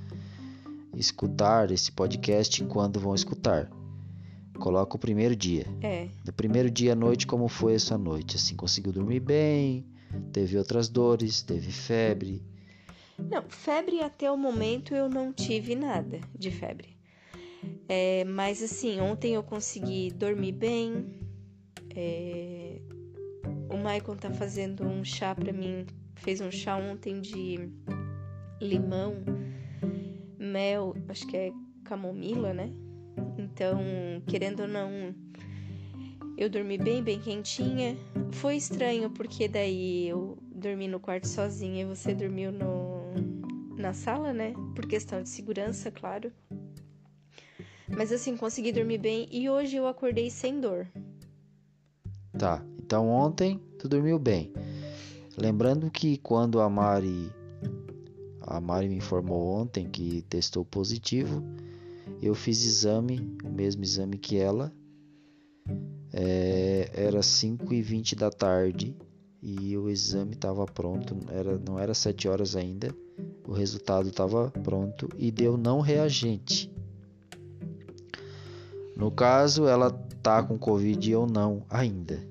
escutar 0.94 1.70
esse 1.72 1.90
podcast 1.90 2.64
quando 2.64 3.00
vão 3.00 3.14
escutar. 3.14 3.68
Coloca 4.60 4.94
o 4.94 5.00
primeiro 5.00 5.34
dia. 5.34 5.66
É. 5.82 6.08
No 6.24 6.32
primeiro 6.32 6.70
dia 6.70 6.92
à 6.92 6.96
noite, 6.96 7.26
como 7.26 7.48
foi 7.48 7.74
essa 7.74 7.98
noite? 7.98 8.36
Assim, 8.36 8.54
conseguiu 8.54 8.92
dormir 8.92 9.20
bem? 9.20 9.84
Teve 10.32 10.56
outras 10.58 10.88
dores? 10.88 11.42
Teve 11.42 11.72
febre? 11.72 12.42
Não, 13.18 13.42
febre 13.48 14.00
até 14.00 14.30
o 14.30 14.36
momento 14.36 14.94
eu 14.94 15.08
não 15.08 15.32
tive 15.32 15.74
nada 15.74 16.20
de 16.38 16.50
febre. 16.50 17.00
É, 17.88 18.25
mas 18.25 18.62
assim, 18.62 19.00
ontem 19.00 19.35
eu 19.35 19.43
consegui 19.43 20.11
dormir 20.12 20.52
bem. 20.52 21.07
É, 21.95 22.81
o 23.69 23.76
Michael 23.76 24.17
tá 24.19 24.31
fazendo 24.31 24.85
um 24.85 25.05
chá 25.05 25.35
para 25.35 25.52
mim. 25.52 25.87
Fez 26.17 26.40
um 26.40 26.50
chá 26.50 26.76
ontem 26.76 27.21
de 27.21 27.71
limão, 28.61 29.17
mel, 30.38 30.95
acho 31.09 31.26
que 31.26 31.37
é 31.37 31.52
camomila, 31.85 32.52
né? 32.52 32.71
Então, 33.38 33.81
querendo 34.26 34.61
ou 34.61 34.69
não, 34.69 35.14
eu 36.37 36.49
dormi 36.49 36.79
bem, 36.79 37.02
bem 37.02 37.19
quentinha. 37.19 37.97
Foi 38.33 38.57
estranho 38.57 39.11
porque 39.11 39.49
daí 39.49 40.09
eu 40.09 40.38
dormi 40.55 40.87
no 40.88 41.00
quarto 41.00 41.26
sozinha 41.26 41.83
e 41.83 41.87
você 41.87 42.14
dormiu 42.14 42.52
no, 42.52 43.12
na 43.76 43.93
sala, 43.93 44.33
né? 44.33 44.52
Por 44.75 44.87
questão 44.87 45.23
de 45.23 45.29
segurança, 45.29 45.90
claro. 45.90 46.33
Mas 47.97 48.12
assim, 48.12 48.37
consegui 48.37 48.73
dormir 48.73 48.99
bem 48.99 49.28
e 49.30 49.49
hoje 49.50 49.76
eu 49.76 49.87
acordei 49.87 50.30
sem 50.30 50.61
dor. 50.61 50.87
Tá, 52.38 52.64
então 52.78 53.09
ontem 53.09 53.61
tu 53.78 53.88
dormiu 53.88 54.18
bem. 54.18 54.52
Lembrando 55.37 55.90
que 55.90 56.16
quando 56.18 56.61
a 56.61 56.68
Mari 56.68 57.30
a 58.50 58.61
Mari 58.61 58.88
me 58.88 58.97
informou 58.97 59.54
ontem 59.54 59.88
que 59.88 60.23
testou 60.23 60.64
positivo, 60.64 61.42
eu 62.20 62.35
fiz 62.35 62.64
exame, 62.64 63.37
o 63.44 63.49
mesmo 63.49 63.85
exame 63.85 64.18
que 64.18 64.37
ela. 64.37 64.73
É, 66.12 66.90
era 66.92 67.23
5 67.23 67.73
e 67.73 67.80
20 67.80 68.16
da 68.16 68.30
tarde 68.30 68.97
e 69.40 69.76
o 69.76 69.88
exame 69.88 70.32
estava 70.32 70.66
pronto, 70.66 71.16
era, 71.28 71.56
não 71.59 71.78
era 71.78 71.94
7 71.94 72.28
horas 72.28 72.56
ainda, 72.56 72.92
o 73.47 73.52
resultado 73.52 74.09
estava 74.09 74.50
pronto 74.50 75.09
e 75.16 75.30
deu 75.30 75.56
não 75.56 75.80
reagente. 75.80 76.70
No 79.00 79.11
caso, 79.11 79.66
ela 79.66 79.90
tá 80.23 80.42
com 80.42 80.59
Covid 80.59 81.14
ou 81.14 81.26
não 81.26 81.64
ainda. 81.71 82.23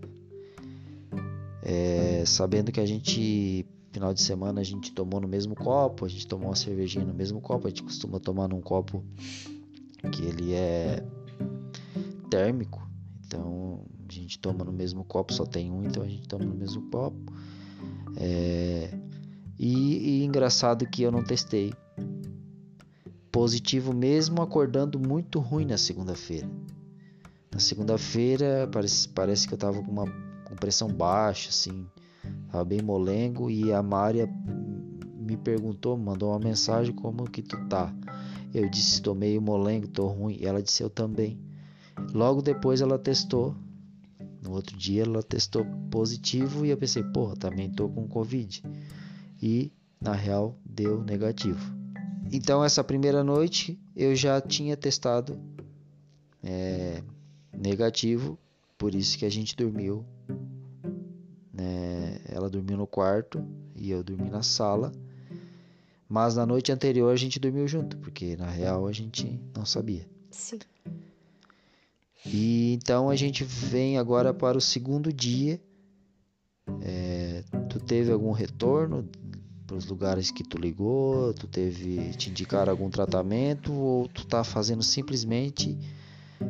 É, 1.64 2.24
sabendo 2.28 2.72
que 2.72 2.80
a 2.80 2.86
gente, 2.86 3.66
final 3.92 4.14
de 4.14 4.22
semana, 4.22 4.62
a 4.62 4.64
gente 4.64 4.92
tomou 4.92 5.20
no 5.20 5.28
mesmo 5.28 5.56
copo, 5.56 6.06
a 6.06 6.08
gente 6.08 6.28
tomou 6.28 6.50
uma 6.50 6.56
cervejinha 6.56 7.04
no 7.04 7.14
mesmo 7.14 7.42
copo, 7.42 7.66
a 7.66 7.72
gente 7.72 7.82
costuma 7.82 8.20
tomar 8.20 8.48
num 8.48 8.62
copo 8.62 9.04
que 10.12 10.22
ele 10.22 10.54
é 10.54 11.04
térmico, 12.30 12.88
então 13.26 13.82
a 14.08 14.14
gente 14.14 14.38
toma 14.38 14.64
no 14.64 14.72
mesmo 14.72 15.04
copo, 15.04 15.34
só 15.34 15.48
tem 15.48 15.72
um, 15.72 15.84
então 15.84 16.04
a 16.04 16.08
gente 16.08 16.28
toma 16.28 16.46
no 16.46 16.54
mesmo 16.54 16.84
copo. 16.92 17.34
É, 18.16 18.94
e, 19.58 20.22
e 20.22 20.24
engraçado 20.24 20.86
que 20.86 21.02
eu 21.02 21.12
não 21.12 21.24
testei, 21.24 21.74
positivo 23.32 23.94
mesmo 23.94 24.42
acordando 24.42 25.00
muito 25.00 25.40
ruim 25.40 25.66
na 25.66 25.78
segunda-feira. 25.78 26.50
Na 27.52 27.60
segunda-feira 27.60 28.70
parece, 28.72 29.10
parece 29.10 29.48
que 29.48 29.54
eu 29.54 29.58
tava 29.58 29.82
com 29.82 29.92
uma 29.92 30.06
com 30.46 30.56
pressão 30.56 30.88
baixa, 30.88 31.50
assim, 31.50 31.86
tava 32.52 32.66
bem 32.66 32.82
molengo 32.82 33.52
e 33.52 33.72
a 33.72 33.84
Mária 33.84 34.28
me 35.16 35.38
perguntou, 35.38 35.96
mandou 35.96 36.32
uma 36.32 36.40
mensagem 36.40 36.94
como 36.94 37.30
que 37.30 37.44
tu 37.44 37.56
tá. 37.68 37.94
Eu 38.52 38.68
disse 38.68 39.02
tô 39.02 39.14
meio 39.14 39.40
molengo, 39.40 39.88
tô 39.88 40.08
ruim. 40.08 40.38
E 40.40 40.46
ela 40.46 40.62
disse 40.62 40.82
eu 40.82 40.90
também. 40.90 41.40
Logo 42.14 42.42
depois 42.42 42.82
ela 42.82 42.98
testou. 42.98 43.56
No 44.42 44.54
outro 44.54 44.76
dia 44.76 45.04
ela 45.04 45.22
testou 45.22 45.66
positivo 45.92 46.66
e 46.66 46.70
eu 46.70 46.78
pensei, 46.78 47.04
porra, 47.04 47.36
também 47.36 47.70
tô 47.70 47.88
com 47.90 48.08
Covid. 48.08 48.64
E 49.42 49.72
na 50.02 50.14
real 50.14 50.58
deu 50.66 51.04
negativo. 51.04 51.79
Então, 52.32 52.64
essa 52.64 52.84
primeira 52.84 53.24
noite 53.24 53.80
eu 53.96 54.16
já 54.16 54.40
tinha 54.40 54.78
testado 54.78 55.40
é, 56.44 57.02
negativo, 57.52 58.38
por 58.78 58.94
isso 58.94 59.18
que 59.18 59.26
a 59.26 59.30
gente 59.30 59.56
dormiu. 59.56 60.06
Né? 61.54 62.22
Ela 62.26 62.50
dormiu 62.50 62.78
no 62.78 62.88
quarto 62.88 63.44
e 63.76 63.90
eu 63.90 64.04
dormi 64.04 64.30
na 64.30 64.44
sala. 64.44 64.92
Mas 66.08 66.36
na 66.36 66.46
noite 66.46 66.72
anterior 66.72 67.12
a 67.12 67.16
gente 67.16 67.40
dormiu 67.40 67.68
junto, 67.68 67.98
porque 67.98 68.36
na 68.36 68.50
real 68.50 68.88
a 68.88 68.92
gente 68.92 69.40
não 69.56 69.66
sabia. 69.66 70.08
Sim. 70.32 70.60
E 72.26 72.74
então 72.74 73.10
a 73.10 73.16
gente 73.16 73.44
vem 73.44 73.98
agora 73.98 74.34
para 74.34 74.58
o 74.58 74.62
segundo 74.62 75.14
dia. 75.14 75.60
É, 76.82 77.44
tu 77.70 77.80
teve 77.80 78.12
algum 78.12 78.32
retorno 78.32 79.08
os 79.76 79.86
lugares 79.86 80.32
que 80.32 80.44
tu 80.44 80.58
ligou? 80.58 81.34
Tu 81.34 81.48
teve 81.48 82.12
te 82.14 82.30
indicar 82.30 82.70
algum 82.70 82.90
tratamento 82.90 83.74
ou 83.74 84.08
tu 84.08 84.26
tá 84.26 84.44
fazendo 84.44 84.84
simplesmente 84.84 85.78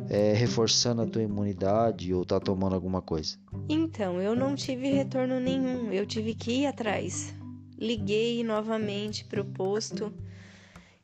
é, 0.08 0.32
reforçando 0.32 1.02
a 1.02 1.06
tua 1.06 1.22
imunidade 1.22 2.12
ou 2.14 2.24
tá 2.24 2.38
tomando 2.38 2.74
alguma 2.74 3.02
coisa? 3.02 3.36
Então, 3.68 4.20
eu 4.20 4.34
não 4.34 4.54
tive 4.54 4.90
retorno 4.90 5.40
nenhum. 5.40 5.92
Eu 5.92 6.06
tive 6.06 6.34
que 6.34 6.62
ir 6.62 6.66
atrás. 6.66 7.34
Liguei 7.78 8.44
novamente 8.44 9.24
pro 9.24 9.44
posto 9.44 10.12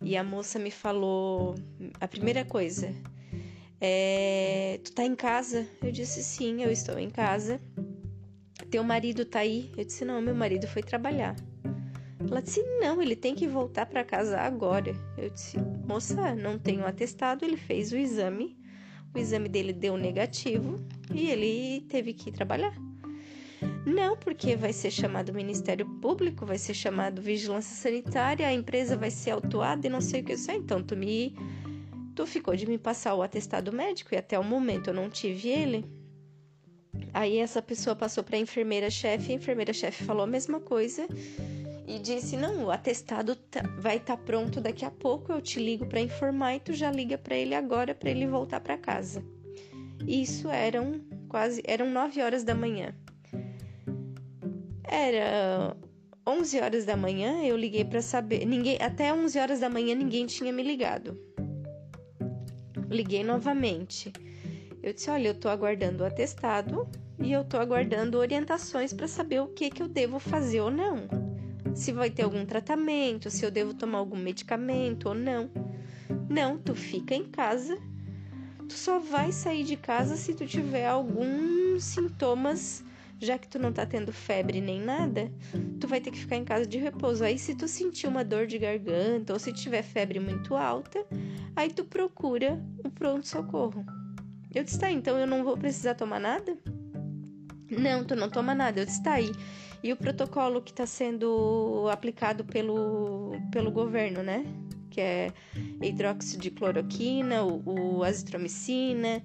e 0.01 0.17
a 0.17 0.23
moça 0.23 0.59
me 0.59 0.71
falou 0.71 1.55
a 2.01 2.07
primeira 2.07 2.45
coisa. 2.45 2.95
É, 3.81 4.81
tu 4.85 4.93
tá 4.93 5.05
em 5.05 5.15
casa? 5.15 5.67
Eu 5.83 5.93
disse 5.93 6.23
sim, 6.23 6.63
eu 6.63 6.71
estou 6.71 6.99
em 6.99 7.11
casa. 7.11 7.61
Teu 8.71 8.83
marido 8.83 9.25
tá 9.25 9.41
aí? 9.41 9.71
Eu 9.77 9.85
disse 9.85 10.05
não, 10.05 10.21
meu 10.21 10.35
marido 10.35 10.67
foi 10.67 10.83
trabalhar. 10.83 11.37
Ela 12.31 12.43
disse: 12.43 12.63
Não, 12.81 13.01
ele 13.01 13.17
tem 13.17 13.35
que 13.35 13.47
voltar 13.47 13.87
para 13.87 14.05
casa 14.05 14.39
agora. 14.39 14.95
Eu 15.17 15.31
disse: 15.31 15.59
Moça, 15.87 16.35
não 16.35 16.59
tenho 16.59 16.87
atestado. 16.87 17.45
Ele 17.45 17.57
fez 17.57 17.93
o 17.93 17.97
exame, 17.97 18.57
o 19.15 19.19
exame 19.19 19.49
dele 19.49 19.73
deu 19.73 19.97
negativo 19.97 20.81
e 21.15 21.31
ele 21.31 21.87
teve 21.89 22.13
que 22.13 22.33
trabalhar. 22.33 22.75
Não, 23.87 24.17
porque 24.17 24.57
vai 24.57 24.73
ser 24.73 24.91
chamado 24.91 25.33
Ministério 25.33 25.87
Público, 26.01 26.45
vai 26.45 26.59
ser 26.59 26.75
chamado 26.75 27.23
Vigilância 27.23 27.75
Sanitária, 27.75 28.47
a 28.47 28.53
empresa 28.53 28.97
vai 28.97 29.11
ser 29.11 29.31
autuada 29.31 29.87
e 29.87 29.91
não 29.91 30.01
sei 30.01 30.21
o 30.21 30.25
que 30.25 30.33
isso 30.33 30.51
é. 30.51 30.57
Então, 30.57 30.83
tu 30.83 30.97
me. 30.97 31.35
Tu 32.15 32.27
ficou 32.27 32.57
de 32.57 32.67
me 32.67 32.79
passar 32.79 33.15
o 33.15 33.23
atestado 33.23 33.71
médico 33.73 34.15
e 34.15 34.17
até 34.17 34.39
o 34.39 34.45
momento 34.45 34.89
eu 34.89 34.95
não 34.95 35.09
tive 35.11 35.49
ele. 35.49 35.85
Aí 37.13 37.37
essa 37.37 37.61
pessoa 37.61 37.95
passou 37.95 38.25
para 38.25 38.37
a 38.37 38.41
enfermeira-chefe, 38.41 39.33
a 39.33 39.35
enfermeira-chefe 39.35 40.03
falou 40.03 40.25
a 40.25 40.27
mesma 40.27 40.59
coisa 40.59 41.07
e 41.87 41.99
disse: 41.99 42.37
Não, 42.37 42.65
o 42.65 42.71
atestado 42.71 43.37
tá, 43.37 43.63
vai 43.79 43.99
estar 43.99 44.17
tá 44.17 44.23
pronto 44.23 44.61
daqui 44.61 44.85
a 44.85 44.91
pouco, 44.91 45.33
eu 45.33 45.41
te 45.41 45.61
ligo 45.61 45.87
para 45.87 46.01
informar 46.01 46.57
e 46.57 46.61
tu 46.61 46.75
já 46.75 46.91
liga 46.91 47.17
para 47.17 47.37
ele 47.37 47.55
agora 47.55 47.95
para 47.95 48.11
ele 48.11 48.27
voltar 48.27 48.61
para 48.61 48.77
casa. 48.77 49.25
Isso 50.07 50.49
eram 50.49 51.01
quase 51.29 51.63
eram 51.65 51.89
9 51.91 52.21
horas 52.21 52.43
da 52.43 52.55
manhã. 52.55 52.95
Era 54.85 55.77
11 56.27 56.61
horas 56.61 56.85
da 56.85 56.97
manhã, 56.97 57.43
eu 57.45 57.57
liguei 57.57 57.85
para 57.85 58.03
saber, 58.03 58.45
ninguém 58.45 58.79
até 58.81 59.13
11 59.13 59.39
horas 59.39 59.61
da 59.61 59.69
manhã 59.69 59.95
ninguém 59.95 60.27
tinha 60.27 60.53
me 60.53 60.63
ligado. 60.63 61.19
Liguei 62.91 63.23
novamente. 63.23 64.13
Eu 64.83 64.93
disse: 64.93 65.11
"Olha, 65.11 65.29
eu 65.29 65.35
tô 65.35 65.49
aguardando 65.49 66.03
o 66.03 66.07
atestado 66.07 66.89
e 67.19 67.33
eu 67.33 67.45
tô 67.45 67.59
aguardando 67.59 68.19
orientações 68.19 68.93
para 68.93 69.09
saber 69.09 69.41
o 69.41 69.49
que 69.49 69.71
que 69.71 69.83
eu 69.83 69.89
devo 69.89 70.19
fazer 70.19 70.61
ou 70.61 70.71
não. 70.71 71.26
Se 71.77 71.93
vai 71.93 72.11
ter 72.11 72.23
algum 72.23 72.45
tratamento, 72.45 73.31
se 73.31 73.45
eu 73.45 73.51
devo 73.51 73.75
tomar 73.75 73.99
algum 73.99 74.17
medicamento 74.17 75.11
ou 75.11 75.15
não. 75.15 75.51
Não, 76.29 76.59
tu 76.59 76.75
fica 76.75 77.15
em 77.15 77.25
casa. 77.25 77.79
Tu 78.67 78.73
só 78.73 78.99
vai 78.99 79.31
sair 79.31 79.63
de 79.63 79.77
casa 79.77 80.17
se 80.17 80.35
tu 80.35 80.47
tiver 80.47 80.87
alguns 80.87 81.85
sintomas 81.85 82.83
já 83.19 83.39
que 83.39 83.49
tu 83.49 83.59
não 83.59 83.73
tá 83.73 83.87
tendo 83.87 84.13
febre 84.13 84.61
nem 84.61 84.81
nada, 84.81 85.31
tu 85.81 85.89
vai 85.89 86.01
ter 86.01 86.11
que 86.11 86.19
ficar 86.19 86.37
em 86.37 86.45
casa 86.45 86.67
de 86.67 86.79
repouso. 86.79 87.25
Aí, 87.25 87.39
se 87.39 87.55
tu 87.55 87.67
sentir 87.67 88.07
uma 88.07 88.25
dor 88.25 88.47
de 88.47 88.59
garganta 88.59 89.33
ou 89.33 89.39
se 89.39 89.53
tiver 89.53 89.83
febre 89.83 90.21
muito 90.21 90.55
alta, 90.55 91.05
aí 91.55 91.71
tu 91.71 91.85
procura 91.85 92.63
o 92.85 92.91
pronto-socorro. 92.91 93.85
Eu 94.55 94.65
disse, 94.65 94.79
tá, 94.79 94.91
então 94.91 95.19
eu 95.19 95.27
não 95.27 95.45
vou 95.45 95.57
precisar 95.57 95.95
tomar 95.95 96.21
nada? 96.21 96.57
Não, 97.71 98.05
tu 98.05 98.15
não 98.15 98.29
toma 98.29 98.55
nada. 98.55 98.81
Eu 98.81 98.87
disse, 98.87 99.03
tá 99.03 99.15
aí. 99.15 99.33
E 99.83 99.93
o 99.93 99.97
protocolo 99.97 100.63
que 100.63 100.71
está 100.71 100.87
sendo 100.87 101.89
aplicado 101.91 102.45
pelo, 102.45 103.33
pelo 103.53 103.71
governo, 103.71 104.23
né? 104.23 104.45
Que 104.91 105.01
é 105.01 105.33
hidroxidicloroquina, 105.83 107.45
o, 107.45 107.99
o 107.99 108.05
azitromicina, 108.05 109.23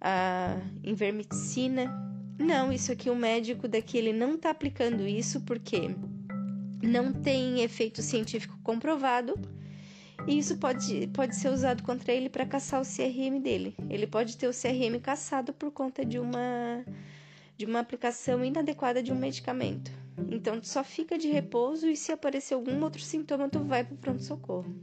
a 0.00 0.58
invermicina 0.84 1.90
não, 2.38 2.70
isso 2.70 2.92
aqui 2.92 3.08
o 3.08 3.16
médico 3.16 3.66
daqui 3.66 3.96
ele 3.96 4.12
não 4.12 4.34
está 4.34 4.50
aplicando 4.50 5.06
isso 5.06 5.40
porque 5.40 5.96
não 6.82 7.12
tem 7.12 7.62
efeito 7.62 8.02
científico 8.02 8.58
comprovado. 8.62 9.34
E 10.26 10.38
isso 10.38 10.56
pode, 10.58 11.06
pode 11.08 11.36
ser 11.36 11.48
usado 11.48 11.82
contra 11.82 12.12
ele 12.12 12.28
para 12.28 12.44
caçar 12.44 12.80
o 12.80 12.84
CRM 12.84 13.40
dele. 13.40 13.74
Ele 13.88 14.06
pode 14.06 14.36
ter 14.36 14.48
o 14.48 14.52
CRM 14.52 14.98
caçado 15.00 15.52
por 15.52 15.70
conta 15.70 16.04
de 16.04 16.18
uma 16.18 16.84
de 17.56 17.64
uma 17.66 17.80
aplicação 17.80 18.44
inadequada 18.44 19.02
de 19.02 19.12
um 19.12 19.16
medicamento. 19.16 19.90
Então, 20.30 20.60
tu 20.60 20.68
só 20.68 20.82
fica 20.82 21.18
de 21.18 21.28
repouso 21.28 21.88
e 21.88 21.96
se 21.96 22.12
aparecer 22.12 22.54
algum 22.54 22.82
outro 22.82 23.02
sintoma, 23.02 23.48
tu 23.48 23.60
vai 23.60 23.84
para 23.84 23.94
o 23.94 23.98
pronto-socorro. 23.98 24.74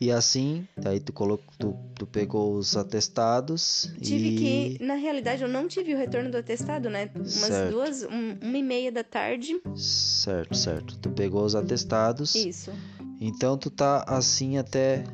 E 0.00 0.10
assim, 0.10 0.66
aí 0.82 0.98
tu, 0.98 1.12
colocou, 1.12 1.52
tu, 1.58 1.76
tu 1.94 2.06
pegou 2.06 2.54
os 2.54 2.74
atestados 2.74 3.92
tive 4.00 4.28
e... 4.28 4.36
que, 4.78 4.82
na 4.82 4.94
realidade, 4.94 5.42
eu 5.42 5.48
não 5.48 5.68
tive 5.68 5.94
o 5.94 5.98
retorno 5.98 6.30
do 6.30 6.38
atestado, 6.38 6.88
né? 6.88 7.10
Umas 7.14 7.30
certo. 7.30 7.70
duas, 7.70 8.02
um, 8.04 8.38
uma 8.40 8.56
e 8.56 8.62
meia 8.62 8.90
da 8.90 9.04
tarde. 9.04 9.60
Certo, 9.76 10.56
certo. 10.56 10.98
Tu 10.98 11.10
pegou 11.10 11.44
os 11.44 11.54
atestados. 11.54 12.34
Isso. 12.34 12.72
Então 13.20 13.58
tu 13.58 13.68
tá 13.68 14.02
assim 14.08 14.56
até 14.56 15.04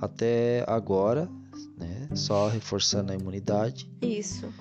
até 0.00 0.64
agora, 0.66 1.30
né? 1.78 2.08
Só 2.12 2.48
reforçando 2.48 3.12
a 3.12 3.14
imunidade. 3.14 3.88
Isso. 4.02 4.52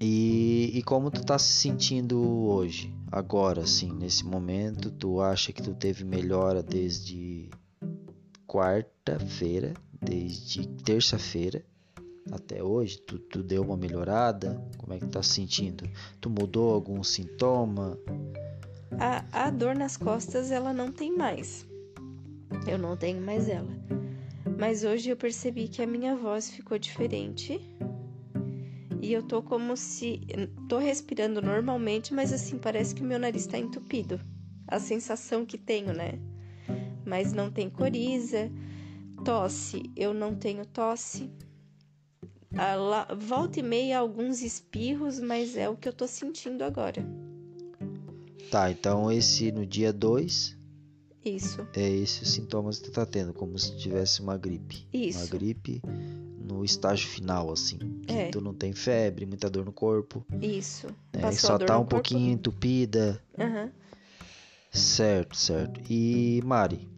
E, 0.00 0.70
e 0.78 0.82
como 0.82 1.10
tu 1.10 1.24
tá 1.24 1.38
se 1.38 1.52
sentindo 1.52 2.18
hoje? 2.18 2.92
agora, 3.10 3.62
assim, 3.62 3.92
nesse 3.92 4.24
momento, 4.24 4.90
tu 4.90 5.20
acha 5.20 5.52
que 5.52 5.62
tu 5.62 5.74
teve 5.74 6.04
melhora 6.04 6.62
desde 6.62 7.50
quarta-feira, 8.46 9.74
desde 10.00 10.66
terça-feira 10.68 11.64
até 12.30 12.62
hoje? 12.62 12.98
Tu, 12.98 13.18
tu, 13.18 13.42
deu 13.42 13.62
uma 13.62 13.76
melhorada? 13.76 14.62
Como 14.78 14.92
é 14.92 14.98
que 14.98 15.06
tá 15.06 15.22
se 15.22 15.34
sentindo? 15.34 15.88
Tu 16.20 16.30
mudou 16.30 16.72
algum 16.72 17.02
sintoma? 17.02 17.98
A, 18.98 19.46
a 19.46 19.50
dor 19.50 19.74
nas 19.74 19.96
costas, 19.96 20.50
ela 20.50 20.72
não 20.72 20.92
tem 20.92 21.16
mais. 21.16 21.66
Eu 22.66 22.78
não 22.78 22.96
tenho 22.96 23.20
mais 23.20 23.48
ela. 23.48 23.70
Mas 24.58 24.84
hoje 24.84 25.10
eu 25.10 25.16
percebi 25.16 25.68
que 25.68 25.82
a 25.82 25.86
minha 25.86 26.14
voz 26.14 26.50
ficou 26.50 26.78
diferente 26.78 27.60
e 29.02 29.12
eu 29.12 29.22
tô 29.22 29.42
como 29.42 29.76
se. 29.76 30.20
tô 30.68 30.78
respirando 30.78 31.40
normalmente, 31.40 32.12
mas 32.12 32.32
assim, 32.32 32.58
parece 32.58 32.94
que 32.94 33.02
o 33.02 33.06
meu 33.06 33.18
nariz 33.18 33.46
tá 33.46 33.58
entupido. 33.58 34.20
A 34.66 34.78
sensação 34.78 35.44
que 35.44 35.58
tenho, 35.58 35.92
né? 35.92 36.18
Mas 37.04 37.32
não 37.32 37.50
tem 37.50 37.68
coriza. 37.68 38.50
Tosse, 39.24 39.90
eu 39.96 40.14
não 40.14 40.34
tenho 40.34 40.64
tosse. 40.66 41.30
A, 42.56 43.14
volta 43.14 43.60
e 43.60 43.62
meia 43.62 43.98
alguns 43.98 44.42
espirros, 44.42 45.20
mas 45.20 45.56
é 45.56 45.68
o 45.68 45.76
que 45.76 45.88
eu 45.88 45.92
tô 45.92 46.06
sentindo 46.06 46.62
agora. 46.62 47.04
Tá, 48.50 48.70
então 48.70 49.10
esse 49.10 49.50
no 49.52 49.66
dia 49.66 49.92
2. 49.92 50.58
Isso. 51.24 51.66
É 51.74 51.88
esses 51.88 52.28
sintomas 52.30 52.78
que 52.78 52.86
tu 52.86 52.92
tá 52.92 53.04
tendo, 53.04 53.32
como 53.32 53.58
se 53.58 53.76
tivesse 53.76 54.20
uma 54.22 54.36
gripe. 54.36 54.86
Isso. 54.92 55.18
Uma 55.18 55.26
gripe 55.26 55.82
no 56.50 56.64
estágio 56.64 57.08
final, 57.08 57.52
assim. 57.52 57.78
É. 58.06 58.28
Tu 58.28 58.40
não 58.40 58.52
tem 58.52 58.72
febre, 58.72 59.24
muita 59.24 59.48
dor 59.48 59.64
no 59.64 59.72
corpo. 59.72 60.24
Isso. 60.40 60.88
Né? 61.12 61.32
Só 61.32 61.58
tá 61.58 61.78
um 61.78 61.86
pouquinho 61.86 62.20
corpo. 62.20 62.34
entupida. 62.34 63.22
Uhum. 63.38 63.70
Certo, 64.72 65.36
certo. 65.36 65.80
E 65.88 66.42
Mari? 66.44 66.88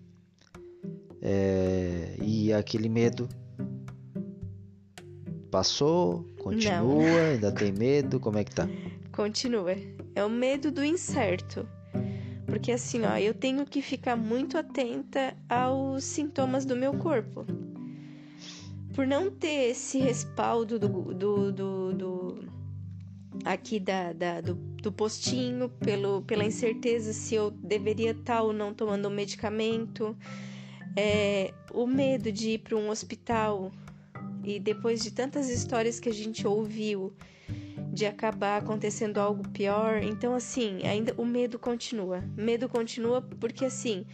É... 1.20 2.16
E 2.20 2.52
aquele 2.52 2.88
medo? 2.88 3.28
Passou? 5.50 6.24
Continua? 6.42 6.82
Não. 6.82 7.00
Ainda 7.32 7.52
tem 7.52 7.72
medo? 7.72 8.18
Como 8.18 8.38
é 8.38 8.44
que 8.44 8.54
tá? 8.54 8.66
Continua. 9.12 9.76
É 10.14 10.24
o 10.24 10.30
medo 10.30 10.70
do 10.70 10.84
incerto. 10.84 11.68
Porque 12.46 12.72
assim, 12.72 13.02
ó, 13.02 13.16
eu 13.16 13.32
tenho 13.32 13.64
que 13.64 13.80
ficar 13.80 14.16
muito 14.16 14.58
atenta 14.58 15.34
aos 15.48 16.04
sintomas 16.04 16.64
do 16.66 16.76
meu 16.76 16.92
corpo 16.98 17.46
por 18.92 19.06
não 19.06 19.30
ter 19.30 19.70
esse 19.70 19.98
respaldo 19.98 20.78
do, 20.78 20.88
do, 21.14 21.52
do, 21.52 21.92
do 21.92 22.48
aqui 23.44 23.80
da, 23.80 24.12
da 24.12 24.40
do, 24.40 24.54
do, 24.54 24.92
postinho, 24.92 25.68
pelo, 25.68 26.22
pela 26.22 26.44
incerteza 26.44 27.12
se 27.12 27.34
eu 27.34 27.50
deveria 27.50 28.10
estar 28.10 28.42
ou 28.42 28.52
não 28.52 28.74
tomando 28.74 29.08
um 29.08 29.10
medicamento, 29.10 30.16
é, 30.96 31.52
o 31.72 31.86
medo 31.86 32.30
de 32.30 32.50
ir 32.50 32.58
para 32.58 32.76
um 32.76 32.90
hospital 32.90 33.72
e 34.44 34.60
depois 34.60 35.02
de 35.02 35.10
tantas 35.10 35.48
histórias 35.48 35.98
que 35.98 36.08
a 36.08 36.14
gente 36.14 36.46
ouviu 36.46 37.12
de 37.92 38.06
acabar 38.06 38.58
acontecendo 38.58 39.18
algo 39.18 39.48
pior, 39.48 40.02
então 40.02 40.34
assim 40.34 40.86
ainda 40.86 41.14
o 41.16 41.24
medo 41.24 41.58
continua, 41.58 42.22
medo 42.36 42.68
continua 42.68 43.22
porque 43.22 43.64
assim 43.64 44.04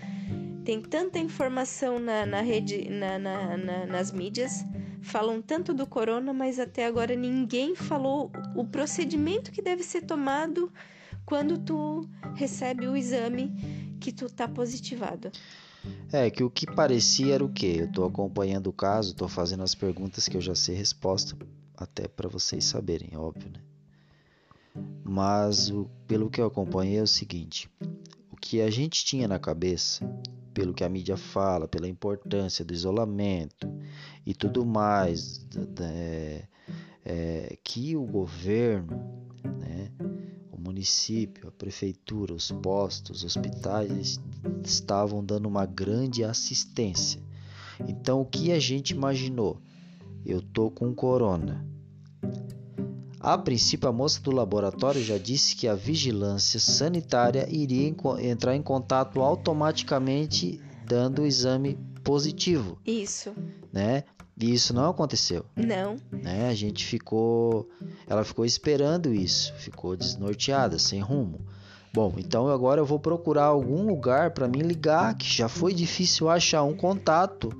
tem 0.68 0.82
tanta 0.82 1.18
informação 1.18 1.98
na, 1.98 2.26
na 2.26 2.42
rede, 2.42 2.90
na, 2.90 3.18
na, 3.18 3.56
na, 3.56 3.86
nas 3.86 4.12
mídias, 4.12 4.62
falam 5.00 5.40
tanto 5.40 5.72
do 5.72 5.86
corona, 5.86 6.30
mas 6.34 6.58
até 6.58 6.84
agora 6.84 7.16
ninguém 7.16 7.74
falou 7.74 8.30
o 8.54 8.62
procedimento 8.66 9.50
que 9.50 9.62
deve 9.62 9.82
ser 9.82 10.02
tomado 10.02 10.70
quando 11.24 11.56
tu 11.56 12.06
recebe 12.34 12.86
o 12.86 12.94
exame 12.94 13.96
que 13.98 14.12
tu 14.12 14.28
tá 14.28 14.46
positivado. 14.46 15.30
É, 16.12 16.28
que 16.28 16.44
o 16.44 16.50
que 16.50 16.66
parecia 16.66 17.36
era 17.36 17.44
o 17.46 17.50
quê? 17.50 17.78
Eu 17.80 17.90
tô 17.90 18.04
acompanhando 18.04 18.66
o 18.66 18.72
caso, 18.72 19.16
tô 19.16 19.26
fazendo 19.26 19.62
as 19.62 19.74
perguntas 19.74 20.28
que 20.28 20.36
eu 20.36 20.42
já 20.42 20.54
sei 20.54 20.74
resposta, 20.74 21.34
até 21.78 22.06
para 22.06 22.28
vocês 22.28 22.62
saberem, 22.66 23.16
óbvio, 23.16 23.50
né? 23.50 23.60
Mas 25.02 25.70
o, 25.70 25.88
pelo 26.06 26.28
que 26.28 26.42
eu 26.42 26.46
acompanhei 26.46 26.98
é 26.98 27.02
o 27.02 27.06
seguinte: 27.06 27.70
o 28.30 28.36
que 28.36 28.60
a 28.60 28.70
gente 28.70 29.02
tinha 29.02 29.26
na 29.26 29.38
cabeça 29.38 30.06
pelo 30.58 30.74
que 30.74 30.82
a 30.82 30.88
mídia 30.88 31.16
fala, 31.16 31.68
pela 31.68 31.86
importância 31.86 32.64
do 32.64 32.74
isolamento 32.74 33.72
e 34.26 34.34
tudo 34.34 34.66
mais, 34.66 35.46
é, 35.80 36.48
é, 37.04 37.56
que 37.62 37.94
o 37.94 38.04
governo, 38.04 38.98
né, 39.44 39.92
o 40.50 40.60
município, 40.60 41.46
a 41.46 41.52
prefeitura, 41.52 42.34
os 42.34 42.50
postos, 42.50 43.22
os 43.22 43.36
hospitais 43.36 44.20
estavam 44.64 45.24
dando 45.24 45.46
uma 45.46 45.64
grande 45.64 46.24
assistência. 46.24 47.22
Então, 47.86 48.20
o 48.20 48.24
que 48.24 48.50
a 48.50 48.58
gente 48.58 48.90
imaginou? 48.90 49.62
Eu 50.26 50.42
tô 50.42 50.72
com 50.72 50.92
corona. 50.92 51.64
A 53.20 53.36
princípio, 53.36 53.88
a 53.88 53.92
moça 53.92 54.20
do 54.20 54.30
laboratório 54.30 55.02
já 55.02 55.18
disse 55.18 55.56
que 55.56 55.66
a 55.66 55.74
vigilância 55.74 56.60
sanitária 56.60 57.48
iria 57.50 57.94
entrar 58.20 58.54
em 58.54 58.62
contato 58.62 59.20
automaticamente 59.20 60.60
dando 60.86 61.22
o 61.22 61.26
exame 61.26 61.78
positivo. 62.04 62.78
Isso. 62.86 63.34
Né? 63.72 64.04
E 64.40 64.54
isso 64.54 64.72
não 64.72 64.90
aconteceu. 64.90 65.44
Não. 65.56 65.96
Né? 66.12 66.48
A 66.48 66.54
gente 66.54 66.86
ficou. 66.86 67.68
Ela 68.06 68.24
ficou 68.24 68.44
esperando 68.44 69.12
isso, 69.12 69.52
ficou 69.54 69.96
desnorteada, 69.96 70.78
sem 70.78 71.00
rumo. 71.00 71.40
Bom, 71.92 72.14
então 72.18 72.48
agora 72.48 72.80
eu 72.80 72.86
vou 72.86 73.00
procurar 73.00 73.46
algum 73.46 73.86
lugar 73.86 74.30
para 74.30 74.46
me 74.46 74.60
ligar, 74.60 75.16
que 75.16 75.26
já 75.26 75.48
foi 75.48 75.74
difícil 75.74 76.28
achar 76.28 76.62
um 76.62 76.76
contato, 76.76 77.50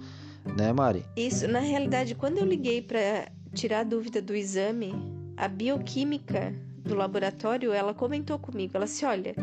né, 0.56 0.72
Mari? 0.72 1.04
Isso, 1.16 1.48
na 1.48 1.60
realidade, 1.60 2.14
quando 2.14 2.38
eu 2.38 2.44
liguei 2.44 2.80
para 2.80 3.28
tirar 3.54 3.80
a 3.80 3.84
dúvida 3.84 4.22
do 4.22 4.36
exame, 4.36 4.94
a 5.38 5.46
bioquímica 5.46 6.53
do 6.79 6.96
laboratório, 6.96 7.72
ela 7.72 7.94
comentou 7.94 8.38
comigo, 8.38 8.72
ela 8.74 8.87
disse, 8.87 9.05
olha, 9.05 9.35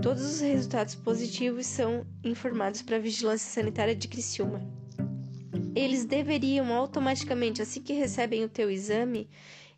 todos 0.00 0.22
os 0.22 0.40
resultados 0.40 0.94
positivos 0.94 1.66
são 1.66 2.06
informados 2.22 2.82
para 2.82 2.96
a 2.96 3.00
Vigilância 3.00 3.50
Sanitária 3.50 3.96
de 3.96 4.06
Criciúma. 4.06 4.62
Eles 5.74 6.04
deveriam 6.04 6.72
automaticamente, 6.72 7.60
assim 7.60 7.82
que 7.82 7.92
recebem 7.92 8.44
o 8.44 8.48
teu 8.48 8.70
exame, 8.70 9.28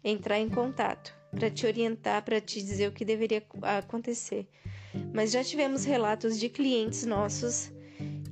entrar 0.04 0.38
em 0.38 0.48
contato 0.48 1.14
para 1.30 1.50
te 1.50 1.66
orientar, 1.66 2.22
para 2.22 2.40
te 2.40 2.60
dizer 2.60 2.88
o 2.88 2.92
que 2.92 3.04
deveria 3.04 3.42
acontecer. 3.78 4.46
Mas 5.14 5.30
já 5.30 5.42
tivemos 5.42 5.84
relatos 5.84 6.38
de 6.38 6.50
clientes 6.50 7.06
nossos 7.06 7.72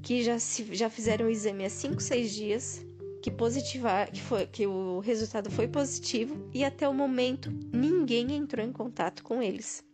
que 0.03 0.23
já, 0.23 0.38
se, 0.38 0.75
já 0.75 0.90
fizeram 0.90 1.27
o 1.27 1.31
exame 1.31 1.64
há 1.64 1.71
5, 1.71 2.01
6 2.01 2.35
dias, 2.35 2.87
que, 3.22 3.31
positiva, 3.31 4.07
que, 4.12 4.20
foi, 4.20 4.46
que 4.46 4.66
o 4.66 5.00
resultado 5.00 5.50
foi 5.50 5.66
positivo 5.68 6.48
e 6.52 6.64
até 6.64 6.88
o 6.88 6.94
momento 6.94 7.52
ninguém 7.72 8.33
entrou 8.37 8.64
em 8.64 8.72
contato 8.72 9.22
com 9.22 9.42
eles. 9.42 9.85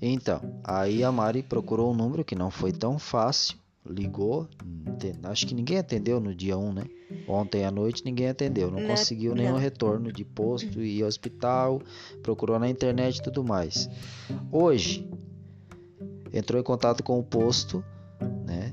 Então, 0.00 0.60
aí 0.64 1.04
a 1.04 1.12
Mari 1.12 1.42
procurou 1.42 1.92
um 1.92 1.96
número 1.96 2.24
que 2.24 2.34
não 2.34 2.50
foi 2.50 2.72
tão 2.72 2.98
fácil, 2.98 3.56
ligou, 3.88 4.48
acho 5.24 5.46
que 5.46 5.54
ninguém 5.54 5.78
atendeu 5.78 6.20
no 6.20 6.34
dia 6.34 6.56
1, 6.56 6.72
né? 6.72 6.84
Ontem 7.28 7.64
à 7.64 7.70
noite 7.70 8.04
ninguém 8.04 8.28
atendeu, 8.28 8.70
não 8.70 8.80
na, 8.80 8.88
conseguiu 8.88 9.34
nenhum 9.34 9.52
não. 9.52 9.58
retorno 9.58 10.12
de 10.12 10.24
posto 10.24 10.82
e 10.82 11.04
hospital, 11.04 11.80
procurou 12.22 12.58
na 12.58 12.68
internet 12.68 13.18
e 13.18 13.22
tudo 13.22 13.44
mais. 13.44 13.88
Hoje 14.50 15.08
entrou 16.32 16.60
em 16.60 16.64
contato 16.64 17.02
com 17.02 17.18
o 17.18 17.22
posto, 17.22 17.84
né? 18.44 18.72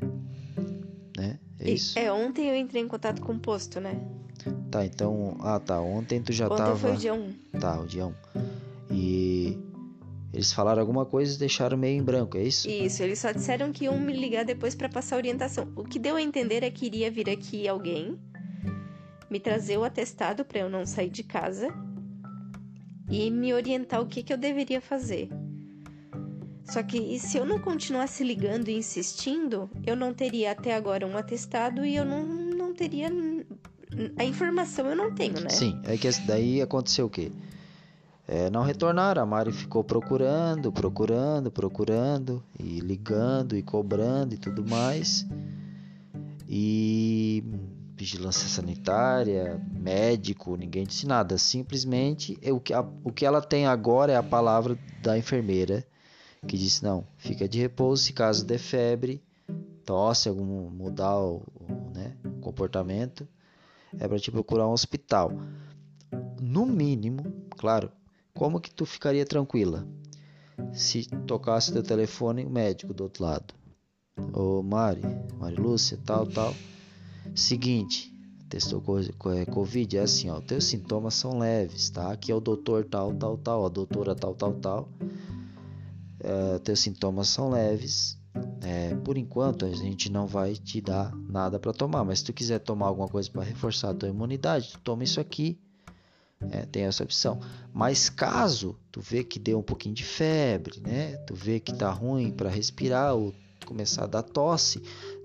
É 1.69 1.73
isso. 1.73 1.99
É, 1.99 2.11
ontem 2.11 2.49
eu 2.49 2.55
entrei 2.55 2.81
em 2.81 2.87
contato 2.87 3.21
com 3.21 3.33
o 3.33 3.39
posto, 3.39 3.79
né? 3.79 3.99
Tá, 4.71 4.85
então, 4.85 5.37
ah, 5.41 5.59
tá, 5.59 5.79
ontem 5.81 6.21
tu 6.21 6.31
já 6.31 6.45
ontem 6.45 6.57
tava 6.57 6.71
Ontem 6.71 6.81
foi 6.81 6.91
o 6.93 6.97
dia 6.97 7.13
1. 7.13 7.33
Tá, 7.59 7.79
o 7.79 7.85
dia 7.85 8.05
1. 8.05 8.13
E 8.91 9.57
eles 10.33 10.53
falaram 10.53 10.79
alguma 10.81 11.05
coisa 11.05 11.35
e 11.35 11.39
deixaram 11.39 11.77
meio 11.77 11.99
em 11.99 12.03
branco, 12.03 12.37
é 12.37 12.43
isso? 12.43 12.69
Isso, 12.69 13.01
eles 13.03 13.19
só 13.19 13.31
disseram 13.31 13.71
que 13.71 13.85
iam 13.85 13.99
me 13.99 14.13
ligar 14.13 14.45
depois 14.45 14.75
para 14.75 14.87
passar 14.87 15.17
orientação. 15.17 15.67
O 15.75 15.83
que 15.83 15.99
deu 15.99 16.15
a 16.15 16.21
entender 16.21 16.63
é 16.63 16.69
que 16.69 16.85
iria 16.85 17.09
vir 17.09 17.29
aqui 17.29 17.67
alguém 17.67 18.17
me 19.29 19.39
trazer 19.39 19.77
o 19.77 19.83
atestado 19.83 20.43
para 20.43 20.59
eu 20.59 20.69
não 20.69 20.85
sair 20.85 21.09
de 21.09 21.23
casa 21.23 21.73
e 23.09 23.29
me 23.29 23.53
orientar 23.53 24.01
o 24.01 24.05
que, 24.05 24.23
que 24.23 24.31
eu 24.31 24.37
deveria 24.37 24.81
fazer. 24.81 25.29
Só 26.69 26.83
que 26.83 27.17
se 27.17 27.37
eu 27.37 27.45
não 27.45 27.59
continuasse 27.59 28.23
ligando 28.23 28.69
e 28.69 28.77
insistindo, 28.77 29.69
eu 29.85 29.95
não 29.95 30.13
teria 30.13 30.51
até 30.51 30.75
agora 30.75 31.05
um 31.05 31.17
atestado 31.17 31.83
e 31.83 31.95
eu 31.95 32.05
não, 32.05 32.23
não 32.23 32.73
teria. 32.73 33.09
A 34.17 34.23
informação 34.23 34.85
eu 34.85 34.95
não 34.95 35.13
tenho, 35.13 35.41
né? 35.41 35.49
Sim, 35.49 35.81
é 35.83 35.97
que 35.97 36.07
daí 36.27 36.61
aconteceu 36.61 37.07
o 37.07 37.09
quê? 37.09 37.31
É, 38.27 38.51
não 38.51 38.61
retornaram. 38.61 39.23
A 39.23 39.25
Mari 39.25 39.51
ficou 39.51 39.83
procurando, 39.83 40.71
procurando, 40.71 41.49
procurando, 41.49 42.43
e 42.59 42.79
ligando 42.79 43.57
e 43.57 43.63
cobrando 43.63 44.35
e 44.35 44.37
tudo 44.37 44.63
mais. 44.63 45.25
E 46.47 47.43
vigilância 47.97 48.47
sanitária, 48.47 49.59
médico, 49.73 50.55
ninguém 50.55 50.85
disse 50.85 51.07
nada. 51.07 51.35
Simplesmente 51.39 52.37
o 52.51 52.59
que, 52.59 52.73
a, 52.75 52.85
o 53.03 53.11
que 53.11 53.25
ela 53.25 53.41
tem 53.41 53.65
agora 53.65 54.11
é 54.11 54.15
a 54.15 54.23
palavra 54.23 54.77
da 55.01 55.17
enfermeira 55.17 55.83
que 56.47 56.57
disse: 56.57 56.83
não, 56.83 57.05
fica 57.17 57.47
de 57.47 57.59
repouso 57.59 58.03
se 58.03 58.13
caso 58.13 58.45
der 58.45 58.59
febre, 58.59 59.21
tosse, 59.85 60.29
algum 60.29 60.69
mudar 60.69 61.17
o, 61.19 61.43
né, 61.93 62.15
comportamento, 62.41 63.27
é 63.97 64.07
para 64.07 64.19
te 64.19 64.31
procurar 64.31 64.67
um 64.67 64.71
hospital. 64.71 65.31
No 66.41 66.65
mínimo, 66.65 67.23
claro, 67.57 67.91
como 68.33 68.59
que 68.59 68.71
tu 68.71 68.85
ficaria 68.85 69.25
tranquila 69.25 69.87
se 70.73 71.05
tocasse 71.25 71.73
teu 71.73 71.83
telefone 71.83 72.45
o 72.45 72.49
médico 72.49 72.93
do 72.93 73.03
outro 73.03 73.23
lado? 73.23 73.53
Ô 74.33 74.61
Mari, 74.61 75.01
Mari 75.39 75.55
Lúcia, 75.55 75.97
tal, 76.05 76.25
tal. 76.27 76.53
Seguinte, 77.35 78.13
testou 78.49 78.81
é, 79.33 79.45
Covid, 79.45 79.97
é 79.97 80.01
assim, 80.01 80.29
ó, 80.29 80.41
teus 80.41 80.65
sintomas 80.65 81.13
são 81.13 81.37
leves, 81.39 81.89
tá? 81.89 82.11
Aqui 82.11 82.31
é 82.31 82.35
o 82.35 82.39
doutor 82.39 82.85
tal, 82.85 83.13
tal, 83.13 83.37
tal, 83.37 83.65
a 83.65 83.69
doutora 83.69 84.15
tal, 84.15 84.33
tal, 84.35 84.53
tal. 84.53 84.89
É, 86.19 86.59
teus 86.59 86.79
sintomas 86.79 87.27
são 87.29 87.49
leves. 87.49 88.17
É, 88.61 88.95
por 89.03 89.17
enquanto 89.17 89.65
a 89.65 89.71
gente 89.71 90.11
não 90.11 90.27
vai 90.27 90.53
te 90.53 90.79
dar 90.79 91.15
nada 91.27 91.59
para 91.59 91.73
tomar, 91.73 92.03
mas 92.03 92.19
se 92.19 92.25
tu 92.25 92.33
quiser 92.33 92.59
tomar 92.59 92.87
alguma 92.87 93.07
coisa 93.07 93.29
para 93.29 93.43
reforçar 93.43 93.89
a 93.89 93.93
tua 93.93 94.09
imunidade, 94.09 94.73
tu 94.73 94.79
toma 94.79 95.03
isso 95.03 95.19
aqui. 95.19 95.59
É, 96.51 96.65
tem 96.65 96.83
essa 96.83 97.03
opção. 97.03 97.39
Mas 97.73 98.09
caso 98.09 98.77
tu 98.91 99.01
vê 99.01 99.23
que 99.23 99.37
deu 99.37 99.59
um 99.59 99.63
pouquinho 99.63 99.93
de 99.93 100.05
febre, 100.05 100.79
né? 100.79 101.17
Tu 101.27 101.35
vê 101.35 101.59
que 101.59 101.73
tá 101.73 101.91
ruim 101.91 102.31
para 102.31 102.49
respirar 102.49 103.13
ou 103.13 103.33
começar 103.65 104.05
a 104.05 104.07
dar 104.07 104.23
tosse, 104.23 104.81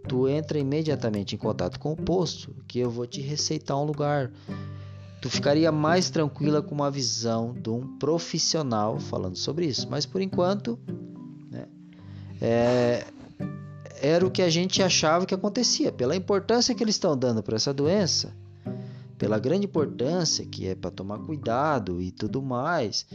tu 0.09 0.29
entra 0.29 0.59
imediatamente 0.59 1.35
em 1.35 1.39
contato 1.39 1.79
com 1.79 1.93
o 1.93 1.97
posto, 1.97 2.55
que 2.69 2.79
eu 2.79 2.91
vou 2.91 3.07
te 3.07 3.21
receitar 3.21 3.77
um 3.79 3.85
lugar. 3.85 4.31
Tu 5.25 5.31
ficaria 5.31 5.73
mais 5.73 6.11
tranquila 6.11 6.61
com 6.61 6.75
uma 6.75 6.91
visão 6.91 7.55
de 7.55 7.71
um 7.71 7.97
profissional 7.97 9.01
falando 9.01 9.37
sobre 9.37 9.65
isso. 9.65 9.89
Mas 9.91 10.05
por 10.05 10.21
enquanto, 10.21 10.79
né, 11.51 11.65
é, 12.43 13.07
era 14.03 14.27
o 14.27 14.31
que 14.31 14.43
a 14.43 14.51
gente 14.51 14.83
achava 14.83 15.25
que 15.25 15.35
acontecia. 15.35 15.91
Pela 15.91 16.15
importância 16.15 16.75
que 16.75 16.85
eles 16.85 16.97
estão 16.97 17.17
dando 17.17 17.43
para 17.43 17.57
essa 17.57 17.73
doença, 17.73 18.37
pela 19.17 19.39
grande 19.39 19.65
importância 19.65 20.45
que 20.45 20.69
é 20.69 20.75
para 20.75 20.91
tomar 20.91 21.19
cuidado 21.21 22.03
e 22.03 22.11
tudo 22.11 22.43
mais, 22.43 23.07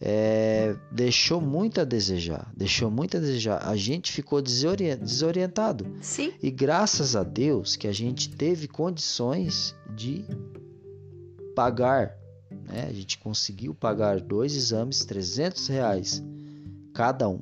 é, 0.00 0.74
deixou 0.90 1.40
muito 1.40 1.80
a 1.80 1.84
desejar. 1.84 2.50
Deixou 2.56 2.90
muito 2.90 3.18
a 3.18 3.20
desejar. 3.20 3.68
A 3.68 3.76
gente 3.76 4.10
ficou 4.10 4.42
desorientado. 4.42 5.86
Sim. 6.00 6.32
E 6.42 6.50
graças 6.50 7.14
a 7.14 7.22
Deus 7.22 7.76
que 7.76 7.86
a 7.86 7.92
gente 7.92 8.30
teve 8.30 8.66
condições 8.66 9.76
de 9.94 10.24
pagar. 11.54 12.16
Né? 12.50 12.86
A 12.88 12.92
gente 12.92 13.18
conseguiu 13.18 13.74
pagar 13.74 14.20
dois 14.20 14.54
exames, 14.56 15.04
300 15.04 15.66
reais 15.68 16.22
cada 16.92 17.28
um. 17.28 17.40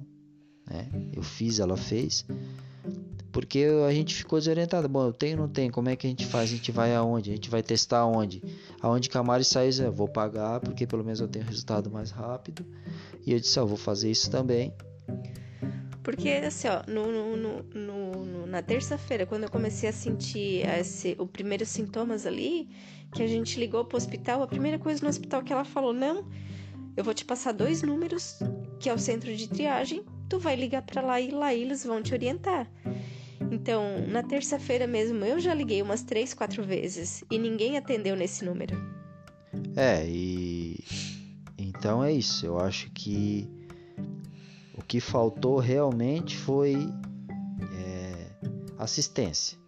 Né? 0.68 0.88
Eu 1.12 1.22
fiz, 1.22 1.58
ela 1.58 1.76
fez. 1.76 2.24
Porque 3.32 3.66
a 3.86 3.92
gente 3.92 4.14
ficou 4.14 4.38
desorientado. 4.38 4.88
Bom, 4.88 5.06
eu 5.06 5.12
tenho 5.12 5.36
não 5.36 5.48
tenho? 5.48 5.70
Como 5.70 5.88
é 5.88 5.96
que 5.96 6.06
a 6.06 6.10
gente 6.10 6.26
faz? 6.26 6.50
A 6.50 6.54
gente 6.54 6.72
vai 6.72 6.94
aonde? 6.94 7.30
A 7.30 7.34
gente 7.34 7.50
vai 7.50 7.62
testar 7.62 7.98
aonde? 7.98 8.42
Aonde 8.80 9.08
Camaro 9.08 9.44
sai, 9.44 9.70
eu 9.80 9.92
vou 9.92 10.08
pagar, 10.08 10.60
porque 10.60 10.86
pelo 10.86 11.04
menos 11.04 11.20
eu 11.20 11.28
tenho 11.28 11.44
resultado 11.44 11.90
mais 11.90 12.10
rápido. 12.10 12.64
E 13.26 13.32
eu 13.32 13.38
disse, 13.38 13.58
ó, 13.60 13.66
vou 13.66 13.76
fazer 13.76 14.10
isso 14.10 14.30
também. 14.30 14.72
Porque, 16.08 16.30
assim, 16.30 16.68
ó, 16.68 16.82
no, 16.90 17.36
no, 17.36 17.62
no, 17.74 18.46
na 18.46 18.62
terça-feira, 18.62 19.26
quando 19.26 19.42
eu 19.42 19.50
comecei 19.50 19.90
a 19.90 19.92
sentir 19.92 20.66
esse, 20.66 21.14
os 21.18 21.28
primeiros 21.28 21.68
sintomas 21.68 22.24
ali, 22.24 22.66
que 23.12 23.22
a 23.22 23.26
gente 23.26 23.60
ligou 23.60 23.84
pro 23.84 23.98
hospital, 23.98 24.42
a 24.42 24.46
primeira 24.46 24.78
coisa 24.78 25.02
no 25.02 25.10
hospital 25.10 25.42
que 25.42 25.52
ela 25.52 25.66
falou, 25.66 25.92
não, 25.92 26.26
eu 26.96 27.04
vou 27.04 27.12
te 27.12 27.26
passar 27.26 27.52
dois 27.52 27.82
números, 27.82 28.38
que 28.80 28.88
é 28.88 28.94
o 28.94 28.98
centro 28.98 29.36
de 29.36 29.50
triagem, 29.50 30.02
tu 30.30 30.38
vai 30.38 30.56
ligar 30.56 30.80
para 30.80 31.02
lá 31.02 31.20
e 31.20 31.30
lá 31.30 31.54
eles 31.54 31.84
vão 31.84 32.02
te 32.02 32.14
orientar. 32.14 32.66
Então, 33.52 34.00
na 34.08 34.22
terça-feira 34.22 34.86
mesmo, 34.86 35.22
eu 35.26 35.38
já 35.38 35.52
liguei 35.52 35.82
umas 35.82 36.02
três, 36.02 36.32
quatro 36.32 36.62
vezes 36.62 37.22
e 37.30 37.38
ninguém 37.38 37.76
atendeu 37.76 38.16
nesse 38.16 38.46
número. 38.46 38.74
É, 39.76 40.06
e. 40.08 40.82
Então 41.58 42.02
é 42.02 42.10
isso. 42.10 42.46
Eu 42.46 42.58
acho 42.58 42.90
que 42.92 43.57
o 44.78 44.82
que 44.82 45.00
faltou 45.00 45.58
realmente 45.58 46.36
foi 46.36 46.76
é, 47.74 48.30
assistência. 48.78 49.58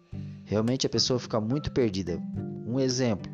Realmente 0.45 0.85
a 0.87 0.89
pessoa 0.89 1.19
fica 1.19 1.39
muito 1.39 1.71
perdida. 1.71 2.21
Um 2.65 2.79
exemplo: 2.79 3.31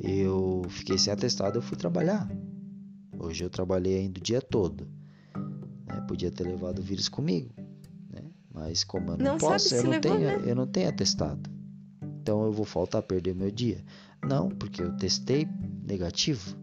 eu 0.00 0.62
fiquei 0.68 0.98
sem 0.98 1.12
atestado, 1.12 1.58
eu 1.58 1.62
fui 1.62 1.76
trabalhar. 1.76 2.30
Hoje 3.18 3.44
eu 3.44 3.50
trabalhei 3.50 3.98
ainda 3.98 4.18
o 4.18 4.22
dia 4.22 4.40
todo. 4.40 4.86
Né? 5.86 6.00
Podia 6.06 6.30
ter 6.30 6.44
levado 6.44 6.78
o 6.78 6.82
vírus 6.82 7.08
comigo. 7.08 7.50
Mas 8.52 8.84
como 8.84 9.12
eu 9.12 9.16
não, 9.16 9.24
não 9.24 9.38
posso, 9.38 9.74
eu 9.74 9.84
não, 9.84 9.90
levou, 9.90 10.18
tenho, 10.18 10.26
né? 10.26 10.42
eu 10.44 10.54
não 10.54 10.66
tenho 10.66 10.88
atestado. 10.88 11.48
Então 12.02 12.44
eu 12.44 12.52
vou 12.52 12.64
faltar 12.66 12.98
a 12.98 13.02
perder 13.02 13.34
meu 13.34 13.50
dia. 13.50 13.82
Não, 14.22 14.48
porque 14.48 14.82
eu 14.82 14.94
testei 14.96 15.48
negativo. 15.82 16.56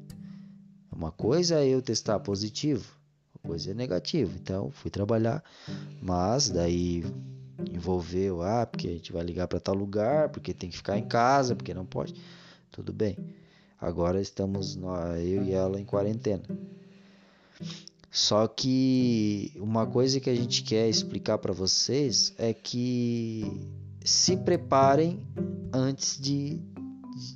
Uma 0.92 1.12
coisa 1.12 1.56
é 1.56 1.68
eu 1.68 1.82
testar 1.82 2.20
positivo, 2.20 2.97
coisa 3.48 3.74
negativo. 3.74 4.38
Então, 4.42 4.70
fui 4.72 4.92
trabalhar, 4.92 5.44
mas 6.02 6.50
daí 6.50 7.04
envolveu, 7.72 8.42
ah, 8.42 8.66
porque 8.66 8.88
a 8.88 8.92
gente 8.92 9.12
vai 9.12 9.24
ligar 9.24 9.48
para 9.48 9.60
tal 9.60 9.74
lugar, 9.74 10.30
porque 10.30 10.54
tem 10.54 10.70
que 10.70 10.78
ficar 10.78 10.98
em 10.98 11.08
casa, 11.08 11.56
porque 11.56 11.74
não 11.74 11.86
pode. 11.86 12.14
Tudo 12.72 12.94
bem. 12.94 13.18
Agora 13.80 14.20
estamos 14.20 14.78
eu 15.24 15.44
e 15.44 15.52
ela 15.52 15.80
em 15.80 15.86
quarentena. 15.86 16.44
Só 18.12 18.48
que 18.48 19.52
uma 19.58 19.86
coisa 19.86 20.20
que 20.20 20.30
a 20.30 20.36
gente 20.36 20.64
quer 20.64 20.90
explicar 20.90 21.38
para 21.38 21.54
vocês 21.54 22.34
é 22.38 22.54
que 22.54 23.46
se 24.04 24.38
preparem 24.38 25.20
antes 25.72 26.20
de, 26.20 26.60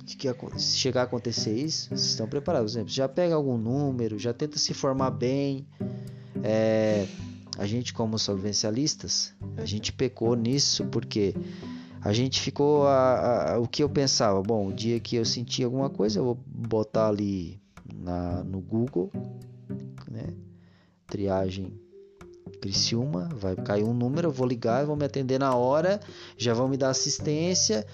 de 0.04 0.16
que 0.16 0.28
chegar 0.58 1.02
a 1.02 1.04
acontecer 1.04 1.56
isso. 1.56 1.88
Vocês 1.88 2.10
estão 2.10 2.28
preparados? 2.28 2.72
Exemplo, 2.72 2.90
já 2.90 3.08
pega 3.08 3.34
algum 3.34 3.56
número, 3.56 4.18
já 4.18 4.32
tenta 4.32 4.58
se 4.58 4.72
formar 4.72 5.10
bem. 5.10 5.66
É, 6.42 7.06
a 7.58 7.66
gente, 7.66 7.92
como 7.92 8.18
solvencialistas, 8.18 9.34
a 9.56 9.64
gente 9.64 9.92
pecou 9.92 10.34
nisso 10.34 10.86
porque 10.86 11.34
a 12.00 12.12
gente 12.12 12.40
ficou 12.40 12.86
a, 12.86 13.52
a, 13.52 13.58
o 13.58 13.68
que 13.68 13.82
eu 13.82 13.88
pensava. 13.88 14.42
Bom, 14.42 14.68
o 14.68 14.72
dia 14.72 14.98
que 15.00 15.16
eu 15.16 15.24
sentir 15.24 15.64
alguma 15.64 15.90
coisa, 15.90 16.18
eu 16.18 16.24
vou 16.24 16.38
botar 16.46 17.08
ali 17.08 17.60
na, 17.94 18.42
no 18.44 18.60
Google, 18.60 19.10
né? 20.10 20.28
Triagem 21.06 21.81
Criciúma, 22.60 23.28
vai 23.34 23.56
cair 23.56 23.84
um 23.84 23.94
número, 23.94 24.28
eu 24.28 24.32
vou 24.32 24.46
ligar, 24.46 24.84
vou 24.84 24.96
me 24.96 25.04
atender 25.04 25.38
na 25.38 25.54
hora, 25.54 26.00
já 26.36 26.54
vão 26.54 26.68
me 26.68 26.76
dar 26.76 26.90
assistência. 26.90 27.86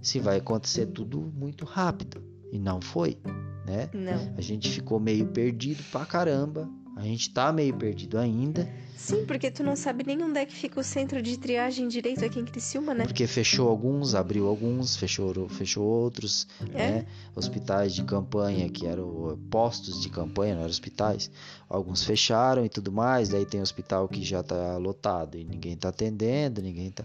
Se 0.00 0.18
vai 0.18 0.38
acontecer 0.38 0.86
tudo 0.86 1.32
muito 1.34 1.64
rápido. 1.64 2.22
E 2.52 2.58
não 2.58 2.80
foi, 2.80 3.18
né? 3.66 3.90
Não. 3.92 4.34
A 4.36 4.40
gente 4.40 4.70
ficou 4.70 5.00
meio 5.00 5.26
perdido 5.26 5.82
pra 5.90 6.06
caramba 6.06 6.68
a 6.96 7.02
gente 7.02 7.30
tá 7.30 7.52
meio 7.52 7.74
perdido 7.74 8.18
ainda. 8.18 8.68
Sim, 8.96 9.26
porque 9.26 9.50
tu 9.50 9.62
não 9.62 9.76
sabe 9.76 10.04
nem 10.06 10.22
onde 10.22 10.38
é 10.38 10.46
que 10.46 10.54
fica 10.54 10.80
o 10.80 10.82
centro 10.84 11.20
de 11.20 11.36
triagem 11.36 11.88
direito 11.88 12.24
aqui 12.24 12.40
em 12.40 12.44
Criciúma, 12.44 12.94
né? 12.94 13.04
Porque 13.04 13.26
fechou 13.26 13.68
alguns, 13.68 14.14
abriu 14.14 14.46
alguns, 14.48 14.96
fechou, 14.96 15.48
fechou 15.48 15.84
outros, 15.84 16.46
é? 16.72 16.90
né? 16.90 17.06
Hospitais 17.34 17.94
de 17.94 18.02
campanha, 18.04 18.68
que 18.70 18.86
eram 18.86 19.38
postos 19.50 20.00
de 20.00 20.08
campanha, 20.08 20.54
não 20.54 20.62
eram 20.62 20.70
hospitais. 20.70 21.30
Alguns 21.68 22.02
fecharam 22.04 22.64
e 22.64 22.68
tudo 22.68 22.90
mais, 22.90 23.28
daí 23.28 23.44
tem 23.44 23.60
hospital 23.60 24.08
que 24.08 24.22
já 24.22 24.42
tá 24.42 24.78
lotado 24.78 25.36
e 25.36 25.44
ninguém 25.44 25.76
tá 25.76 25.90
atendendo, 25.90 26.62
ninguém 26.62 26.90
tá... 26.90 27.04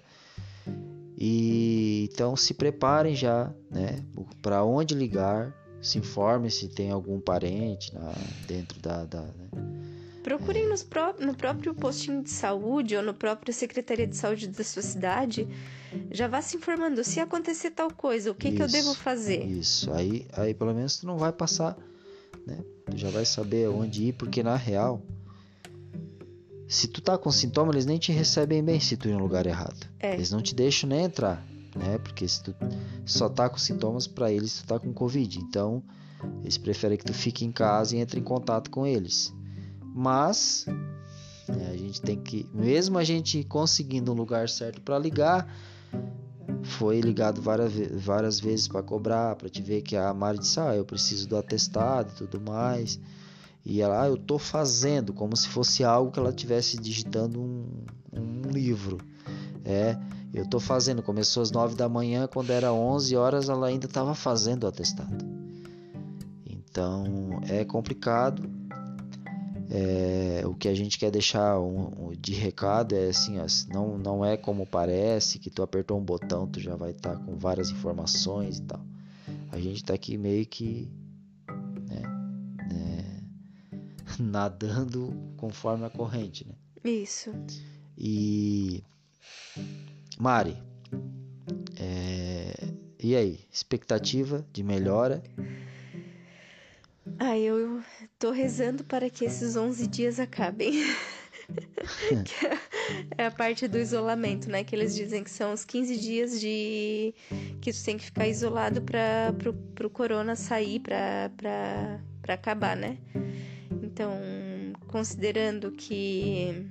E 1.21 2.07
então 2.09 2.33
se 2.37 2.53
preparem 2.53 3.13
já, 3.13 3.51
né? 3.69 4.01
Para 4.41 4.63
onde 4.63 4.95
ligar, 4.95 5.53
se 5.81 5.97
informe 5.97 6.49
se 6.49 6.67
tem 6.67 6.91
algum 6.91 7.19
parente 7.19 7.93
na, 7.93 8.13
dentro 8.47 8.79
da, 8.79 9.05
da 9.05 9.21
né? 9.21 9.49
Procurem 10.23 10.67
nos 10.67 10.83
pró 10.83 11.15
no 11.17 11.33
próprio 11.33 11.73
postinho 11.73 12.21
de 12.21 12.29
saúde 12.29 12.95
ou 12.95 13.01
no 13.01 13.13
próprio 13.13 13.53
Secretaria 13.53 14.05
de 14.05 14.15
Saúde 14.15 14.47
da 14.49 14.63
sua 14.63 14.81
cidade. 14.81 15.47
Já 16.11 16.27
vá 16.27 16.41
se 16.41 16.57
informando. 16.57 17.03
Se 17.03 17.19
acontecer 17.19 17.71
tal 17.71 17.91
coisa, 17.91 18.29
o 18.29 18.35
que, 18.35 18.49
isso, 18.49 18.57
que 18.57 18.63
eu 18.63 18.67
devo 18.67 18.93
fazer? 18.93 19.45
Isso. 19.45 19.91
Aí, 19.93 20.27
aí 20.33 20.53
pelo 20.53 20.73
menos 20.73 20.97
tu 20.97 21.07
não 21.07 21.17
vai 21.17 21.31
passar, 21.31 21.77
né? 22.45 22.59
Tu 22.91 22.97
já 22.97 23.09
vai 23.09 23.25
saber 23.25 23.69
onde 23.69 24.09
ir, 24.09 24.13
porque 24.13 24.43
na 24.43 24.55
real, 24.55 25.01
se 26.67 26.87
tu 26.87 27.01
tá 27.01 27.17
com 27.17 27.31
sintoma, 27.31 27.71
eles 27.71 27.85
nem 27.85 27.97
te 27.97 28.11
recebem 28.11 28.63
bem 28.63 28.79
se 28.79 28.97
tu 28.97 29.07
ir 29.07 29.13
no 29.13 29.19
lugar 29.19 29.47
errado. 29.47 29.87
É. 29.99 30.13
Eles 30.13 30.31
não 30.31 30.41
te 30.41 30.53
deixam 30.53 30.89
nem 30.89 31.05
entrar, 31.05 31.43
né? 31.75 31.97
Porque 31.99 32.27
se 32.27 32.43
tu 32.43 32.55
só 33.05 33.29
tá 33.29 33.49
com 33.49 33.57
sintomas, 33.57 34.07
para 34.07 34.31
eles 34.31 34.61
tu 34.61 34.67
tá 34.67 34.79
com 34.79 34.93
Covid. 34.93 35.39
Então, 35.39 35.83
eles 36.41 36.57
preferem 36.57 36.97
que 36.97 37.05
tu 37.05 37.13
fique 37.13 37.45
em 37.45 37.51
casa 37.51 37.95
e 37.95 37.99
entre 37.99 38.19
em 38.19 38.23
contato 38.23 38.69
com 38.69 38.85
eles. 38.85 39.33
Mas 39.81 40.65
é, 41.47 41.71
a 41.71 41.77
gente 41.77 42.01
tem 42.01 42.17
que, 42.21 42.47
mesmo 42.53 42.97
a 42.97 43.03
gente 43.03 43.43
conseguindo 43.43 44.11
um 44.11 44.15
lugar 44.15 44.47
certo 44.49 44.81
para 44.81 44.99
ligar, 44.99 45.47
foi 46.63 46.99
ligado 46.99 47.41
várias, 47.41 47.73
várias 47.93 48.39
vezes 48.39 48.67
para 48.67 48.83
cobrar, 48.83 49.35
para 49.35 49.49
te 49.49 49.61
ver 49.61 49.81
que 49.81 49.95
a 49.95 50.13
Mari 50.13 50.39
disse: 50.39 50.59
Ah, 50.59 50.75
eu 50.75 50.85
preciso 50.85 51.27
do 51.27 51.37
atestado 51.37 52.11
e 52.13 52.15
tudo 52.15 52.41
mais. 52.41 52.99
E 53.65 53.81
ela, 53.81 54.03
ah, 54.03 54.07
eu 54.07 54.17
tô 54.17 54.39
fazendo, 54.39 55.13
como 55.13 55.35
se 55.35 55.47
fosse 55.47 55.83
algo 55.83 56.11
que 56.11 56.19
ela 56.19 56.31
tivesse 56.31 56.77
digitando 56.77 57.41
um, 57.41 57.67
um 58.11 58.49
livro. 58.49 58.97
É, 59.65 59.97
eu 60.33 60.45
tô 60.45 60.59
fazendo. 60.59 61.01
Começou 61.01 61.41
às 61.43 61.51
9 61.51 61.75
da 61.75 61.89
manhã, 61.89 62.27
quando 62.27 62.51
era 62.51 62.71
11 62.71 63.15
horas, 63.15 63.49
ela 63.49 63.67
ainda 63.67 63.85
estava 63.85 64.13
fazendo 64.13 64.63
o 64.63 64.67
atestado. 64.67 65.25
Então 66.45 67.41
é 67.47 67.65
complicado. 67.65 68.49
É, 69.71 70.41
o 70.47 70.55
que 70.55 70.67
a 70.67 70.73
gente 70.73 70.97
quer 70.97 71.11
deixar 71.11 71.59
um, 71.59 72.07
um, 72.07 72.11
de 72.19 72.33
recado 72.33 72.95
é 72.95 73.09
assim, 73.09 73.37
ó, 73.39 73.45
não, 73.71 73.99
não 73.99 74.25
é 74.25 74.35
como 74.35 74.65
parece 74.65 75.37
que 75.37 75.51
tu 75.51 75.61
apertou 75.61 75.99
um 75.99 76.03
botão, 76.03 76.47
tu 76.47 76.59
já 76.59 76.75
vai 76.75 76.89
estar 76.89 77.15
tá 77.15 77.23
com 77.23 77.37
várias 77.37 77.69
informações 77.69 78.57
e 78.57 78.63
tal. 78.63 78.83
A 79.51 79.59
gente 79.59 79.75
está 79.75 79.93
aqui 79.93 80.17
meio 80.17 80.43
que 80.47 80.89
né, 81.87 82.01
né, 82.67 83.21
nadando 84.17 85.13
conforme 85.37 85.85
a 85.85 85.89
corrente, 85.89 86.47
né? 86.47 86.55
Isso. 86.83 87.31
E 87.95 88.83
Mari, 90.21 90.57
é, 91.79 92.53
e 93.01 93.15
aí, 93.15 93.39
expectativa 93.49 94.45
de 94.51 94.61
melhora? 94.61 95.23
Ah, 97.17 97.39
eu 97.39 97.81
tô 98.19 98.31
rezando 98.31 98.83
para 98.83 99.09
que 99.09 99.23
esses 99.23 99.55
11 99.55 99.87
dias 99.87 100.19
acabem. 100.19 100.73
é 103.17 103.27
a 103.27 103.31
parte 103.31 103.65
do 103.65 103.77
isolamento, 103.77 104.49
né? 104.49 104.61
Que 104.61 104.75
eles 104.75 104.93
dizem 104.93 105.23
que 105.23 105.31
são 105.31 105.53
os 105.53 105.63
15 105.63 105.97
dias 105.97 106.37
de 106.41 107.15
que 107.61 107.71
tu 107.71 107.81
tem 107.85 107.97
que 107.97 108.03
ficar 108.03 108.27
isolado 108.27 108.81
para 108.81 109.33
pro, 109.37 109.53
pro 109.53 109.89
corona 109.89 110.35
sair, 110.35 110.81
para 110.81 111.31
para 112.21 112.33
acabar, 112.33 112.75
né? 112.75 112.97
Então, 113.81 114.11
considerando 114.87 115.71
que 115.71 116.69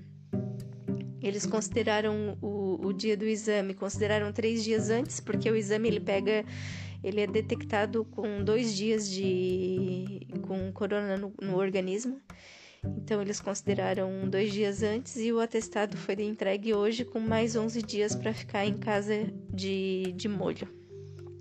eles 1.22 1.44
consideraram 1.46 2.38
o, 2.40 2.57
o 2.80 2.92
dia 2.92 3.16
do 3.16 3.24
exame, 3.24 3.74
consideraram 3.74 4.32
três 4.32 4.64
dias 4.64 4.90
antes, 4.90 5.20
porque 5.20 5.50
o 5.50 5.56
exame 5.56 5.88
ele 5.88 6.00
pega 6.00 6.44
ele 7.02 7.20
é 7.20 7.26
detectado 7.26 8.04
com 8.04 8.42
dois 8.42 8.74
dias 8.74 9.08
de 9.08 10.26
com 10.46 10.72
corona 10.72 11.16
no, 11.16 11.32
no 11.40 11.56
organismo. 11.56 12.20
Então 12.84 13.20
eles 13.20 13.40
consideraram 13.40 14.28
dois 14.28 14.52
dias 14.52 14.82
antes 14.82 15.16
e 15.16 15.32
o 15.32 15.40
atestado 15.40 15.96
foi 15.96 16.14
entregue 16.22 16.74
hoje 16.74 17.04
com 17.04 17.18
mais 17.18 17.56
11 17.56 17.82
dias 17.82 18.14
para 18.14 18.32
ficar 18.32 18.64
em 18.66 18.76
casa 18.76 19.32
de, 19.52 20.12
de 20.16 20.28
molho. 20.28 20.68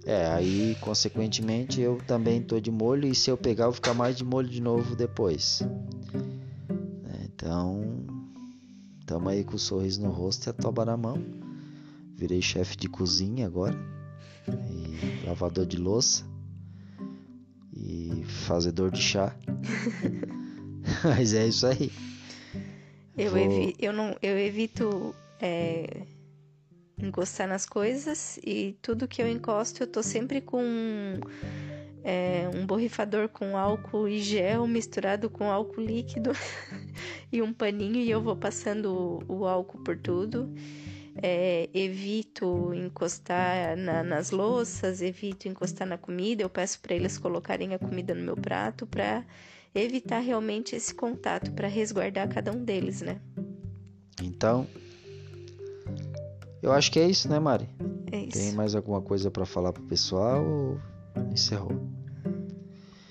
É, 0.06 0.26
aí 0.28 0.76
consequentemente 0.80 1.82
eu 1.82 1.98
também 2.08 2.42
tô 2.42 2.60
de 2.60 2.72
molho 2.72 3.08
e 3.08 3.14
se 3.14 3.30
eu 3.30 3.38
pegar 3.38 3.66
eu 3.66 3.72
vou 3.72 3.74
ficar 3.74 3.94
mais 3.94 4.16
de 4.16 4.24
molho 4.24 4.48
de 4.48 4.62
novo 4.62 4.96
depois. 4.96 5.62
É, 7.04 7.26
então, 7.26 8.07
tamo 9.08 9.30
aí 9.30 9.44
com 9.44 9.56
o 9.56 9.60
sorriso 9.60 10.02
no 10.02 10.12
rosto 10.12 10.48
e 10.48 10.50
a 10.50 10.54
toba 10.54 10.86
na 10.86 10.98
mão. 10.98 11.18
Virei 12.14 12.42
chefe 12.42 12.76
de 12.76 12.90
cozinha 12.90 13.48
agora 13.48 13.76
e 14.70 15.26
lavador 15.26 15.66
de 15.66 15.78
louça 15.78 16.26
e 17.74 18.24
fazedor 18.26 18.92
de 18.92 19.02
chá. 19.02 19.34
Mas 21.04 21.34
é 21.34 21.48
isso 21.48 21.66
aí. 21.66 21.92
Eu, 23.18 23.32
Vou... 23.32 23.40
evi 23.40 23.76
eu, 23.80 23.94
não, 23.94 24.16
eu 24.22 24.38
evito 24.38 25.16
é, 25.40 26.06
encostar 26.98 27.48
nas 27.48 27.66
coisas 27.66 28.38
e 28.44 28.78
tudo 28.82 29.08
que 29.08 29.22
eu 29.22 29.28
encosto 29.28 29.84
eu 29.84 29.88
tô 29.88 30.04
sempre 30.04 30.42
com 30.42 30.62
é, 32.04 32.50
um 32.54 32.66
borrifador 32.66 33.30
com 33.30 33.58
álcool 33.58 34.08
e 34.08 34.20
gel 34.20 34.68
misturado 34.68 35.30
com 35.30 35.50
álcool 35.50 35.82
líquido 35.82 36.32
e 37.32 37.42
um 37.42 37.54
paninho 37.54 37.98
e 37.98 38.10
eu 38.10 38.22
vou 38.22 38.36
passando 38.36 39.22
o, 39.28 39.40
o 39.40 39.48
álcool 39.48 39.80
por 39.80 39.98
tudo 39.98 40.54
é, 41.22 41.70
evito 41.74 42.74
encostar 42.74 43.76
na, 43.76 44.04
nas 44.04 44.32
louças, 44.32 45.02
evito 45.02 45.48
encostar 45.48 45.88
na 45.88 45.98
comida. 45.98 46.44
Eu 46.44 46.50
peço 46.50 46.80
para 46.80 46.96
eles 46.96 47.18
colocarem 47.18 47.74
a 47.74 47.80
comida 47.80 48.14
no 48.14 48.22
meu 48.22 48.36
prato 48.36 48.86
para 48.86 49.26
evitar 49.74 50.20
realmente 50.20 50.76
esse 50.76 50.94
contato, 50.94 51.52
para 51.52 51.68
resguardar 51.68 52.28
cada 52.30 52.52
um 52.52 52.64
deles, 52.64 53.02
né? 53.02 53.20
Então, 54.22 54.68
eu 56.62 56.72
acho 56.72 56.92
que 56.92 57.00
é 57.00 57.08
isso, 57.08 57.30
né, 57.30 57.40
Mari? 57.40 57.68
É 58.12 58.20
isso. 58.20 58.32
Tem 58.32 58.52
mais 58.54 58.76
alguma 58.76 59.02
coisa 59.02 59.30
para 59.30 59.46
falar 59.46 59.74
pro 59.74 59.84
pessoal 59.84 60.44
ou 60.44 60.80
encerrou? 61.32 61.80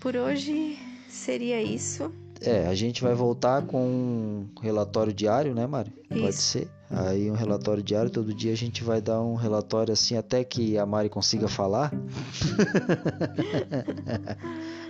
Por 0.00 0.16
hoje 0.16 0.78
seria 1.08 1.62
isso. 1.62 2.12
É, 2.40 2.66
a 2.66 2.74
gente 2.74 3.02
vai 3.02 3.14
voltar 3.14 3.62
com 3.62 4.46
um 4.56 4.60
relatório 4.60 5.12
diário, 5.12 5.54
né, 5.54 5.66
Mari? 5.66 5.92
Isso. 6.10 6.20
Pode 6.20 6.36
ser. 6.36 6.70
Aí 6.88 7.30
um 7.30 7.34
relatório 7.34 7.82
diário, 7.82 8.10
todo 8.10 8.32
dia 8.32 8.52
a 8.52 8.56
gente 8.56 8.84
vai 8.84 9.00
dar 9.00 9.20
um 9.20 9.34
relatório 9.34 9.92
assim 9.92 10.16
até 10.16 10.44
que 10.44 10.78
a 10.78 10.86
Mari 10.86 11.08
consiga 11.08 11.48
falar. 11.48 11.92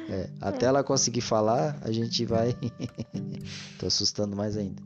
É, 0.08 0.30
até 0.40 0.66
ela 0.66 0.84
conseguir 0.84 1.20
falar, 1.20 1.76
a 1.82 1.90
gente 1.90 2.24
vai. 2.24 2.54
Tô 3.76 3.86
assustando 3.86 4.36
mais 4.36 4.56
ainda. 4.56 4.80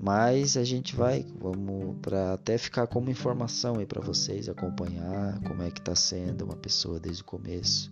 Mas 0.00 0.56
a 0.56 0.62
gente 0.62 0.94
vai, 0.94 1.26
vamos 1.40 1.96
para 2.00 2.34
até 2.34 2.56
ficar 2.56 2.86
como 2.86 3.10
informação 3.10 3.78
aí 3.78 3.86
para 3.86 4.00
vocês 4.00 4.48
acompanhar 4.48 5.40
como 5.40 5.62
é 5.62 5.70
que 5.70 5.80
tá 5.80 5.94
sendo 5.94 6.44
uma 6.44 6.56
pessoa 6.56 7.00
desde 7.00 7.22
o 7.22 7.24
começo 7.24 7.90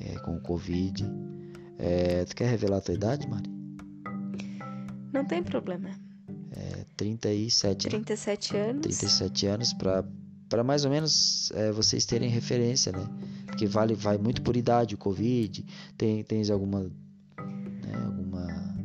é, 0.00 0.18
com 0.20 0.36
o 0.36 0.40
Covid. 0.40 1.04
É, 1.82 2.24
tu 2.24 2.36
quer 2.36 2.48
revelar 2.48 2.76
a 2.76 2.80
tua 2.80 2.94
idade, 2.94 3.28
Mari? 3.28 3.50
Não 5.12 5.24
tem 5.24 5.42
problema. 5.42 5.90
É 6.52 6.84
37. 6.96 7.88
37 7.88 8.56
anos. 8.56 8.82
37 8.82 9.46
anos 9.46 9.72
para 9.72 10.04
para 10.48 10.62
mais 10.62 10.84
ou 10.84 10.90
menos 10.90 11.50
é, 11.52 11.72
vocês 11.72 12.04
terem 12.04 12.28
referência, 12.28 12.92
né? 12.92 13.08
Porque 13.46 13.66
vale 13.66 13.94
vai 13.94 14.18
muito 14.18 14.42
por 14.42 14.54
idade 14.54 14.94
o 14.94 14.98
Covid. 14.98 15.64
Tem 15.96 16.22
tens 16.22 16.50
alguma 16.50 16.82
né, 16.82 17.94
alguma 18.04 18.76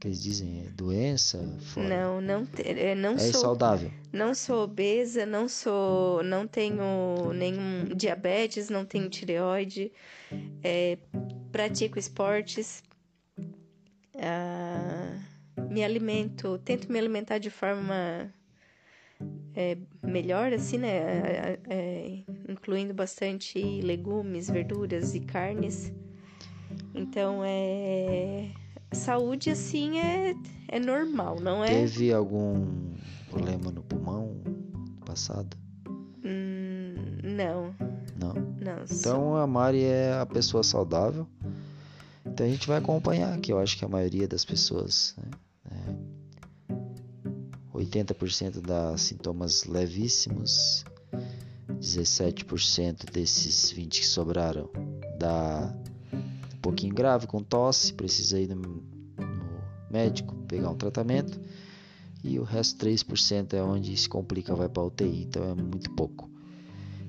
que 0.00 0.08
eles 0.08 0.22
dizem 0.22 0.60
é 0.66 0.70
doença? 0.70 1.38
Fora? 1.60 1.88
Não, 1.88 2.20
não 2.20 2.48
é, 2.58 2.94
não 2.94 3.14
é 3.14 3.18
sou 3.18 3.40
saudável. 3.40 3.90
Não 4.12 4.34
sou 4.34 4.64
obesa, 4.64 5.26
não 5.26 5.48
sou 5.48 6.22
não 6.22 6.46
tenho 6.46 7.32
nenhum 7.34 7.94
diabetes, 7.94 8.70
não 8.70 8.84
tenho 8.84 9.10
tireoide. 9.10 9.92
É, 10.62 10.96
pratico 11.54 12.00
esportes. 12.00 12.82
Ah, 14.18 15.16
me 15.70 15.84
alimento, 15.84 16.58
tento 16.58 16.90
me 16.90 16.98
alimentar 16.98 17.38
de 17.38 17.48
forma 17.48 18.28
é, 19.54 19.78
melhor, 20.02 20.52
assim, 20.52 20.78
né? 20.78 20.88
É, 20.88 21.60
é, 21.70 22.24
incluindo 22.48 22.92
bastante 22.92 23.60
legumes, 23.82 24.50
verduras 24.50 25.14
e 25.14 25.20
carnes. 25.20 25.92
Então, 26.92 27.42
é. 27.44 28.50
Saúde, 28.90 29.50
assim, 29.50 30.00
é, 30.00 30.34
é 30.66 30.80
normal, 30.80 31.38
não 31.40 31.64
é? 31.64 31.68
Teve 31.68 32.12
algum 32.12 32.66
problema 33.30 33.70
no 33.70 33.82
pulmão 33.82 34.40
no 34.44 35.06
passado? 35.06 35.56
Hum, 36.24 36.94
não. 37.22 37.74
Não? 38.16 38.34
Não. 38.60 38.84
Então, 38.90 39.36
a 39.36 39.46
Mari 39.46 39.84
é 39.84 40.14
a 40.14 40.26
pessoa 40.26 40.62
saudável. 40.62 41.28
Então, 42.34 42.44
a 42.44 42.50
gente 42.50 42.66
vai 42.66 42.78
acompanhar, 42.78 43.38
que 43.38 43.52
eu 43.52 43.60
acho 43.60 43.78
que 43.78 43.84
a 43.84 43.88
maioria 43.88 44.26
das 44.26 44.44
pessoas. 44.44 45.14
Né? 45.16 45.30
80% 47.72 48.60
dá 48.60 48.98
sintomas 48.98 49.64
levíssimos, 49.66 50.84
17% 51.70 53.08
desses 53.08 53.70
20 53.70 54.00
que 54.00 54.06
sobraram 54.06 54.68
dá 55.16 55.72
um 56.12 56.60
pouquinho 56.60 56.92
grave 56.92 57.28
com 57.28 57.40
tosse, 57.40 57.92
precisa 57.92 58.40
ir 58.40 58.48
no, 58.48 58.56
no 58.56 58.82
médico 59.88 60.34
pegar 60.48 60.70
um 60.70 60.76
tratamento 60.76 61.40
e 62.24 62.40
o 62.40 62.42
resto 62.42 62.84
3% 62.84 63.52
é 63.52 63.62
onde 63.62 63.96
se 63.96 64.08
complica, 64.08 64.56
vai 64.56 64.68
para 64.68 64.82
UTI, 64.82 65.22
então 65.22 65.44
é 65.44 65.54
muito 65.54 65.88
pouco. 65.92 66.28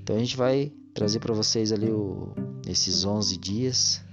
Então 0.04 0.16
a 0.16 0.20
gente 0.20 0.38
vai 0.38 0.72
trazer 0.94 1.18
para 1.20 1.34
vocês 1.34 1.72
ali 1.72 1.90
o, 1.90 2.32
esses 2.68 3.06
11 3.06 3.38
dias 3.38 4.05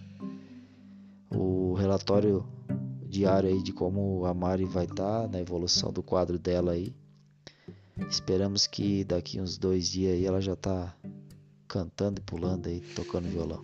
o 1.34 1.74
relatório 1.74 2.46
diário 3.08 3.48
aí 3.48 3.62
de 3.62 3.72
como 3.72 4.24
a 4.24 4.32
Mari 4.32 4.64
vai 4.64 4.84
estar 4.84 5.22
tá, 5.22 5.28
na 5.28 5.40
evolução 5.40 5.92
do 5.92 6.02
quadro 6.02 6.38
dela 6.38 6.72
aí. 6.72 6.94
Esperamos 8.08 8.66
que 8.66 9.04
daqui 9.04 9.40
uns 9.40 9.58
dois 9.58 9.88
dias 9.88 10.14
aí 10.14 10.24
ela 10.24 10.40
já 10.40 10.56
tá 10.56 10.96
cantando 11.68 12.20
e 12.20 12.24
pulando 12.24 12.68
aí, 12.68 12.80
tocando 12.94 13.28
violão. 13.28 13.62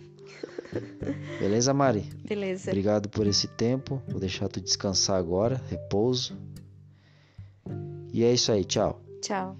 Beleza, 1.39 1.73
Mari? 1.73 2.01
Beleza. 2.27 2.69
Obrigado 2.69 3.09
por 3.09 3.25
esse 3.25 3.47
tempo. 3.47 4.01
Vou 4.07 4.19
deixar 4.19 4.47
tu 4.47 4.61
descansar 4.61 5.17
agora, 5.17 5.61
repouso. 5.67 6.37
E 8.13 8.23
é 8.23 8.33
isso 8.33 8.51
aí, 8.51 8.63
tchau. 8.63 9.01
Tchau. 9.21 9.57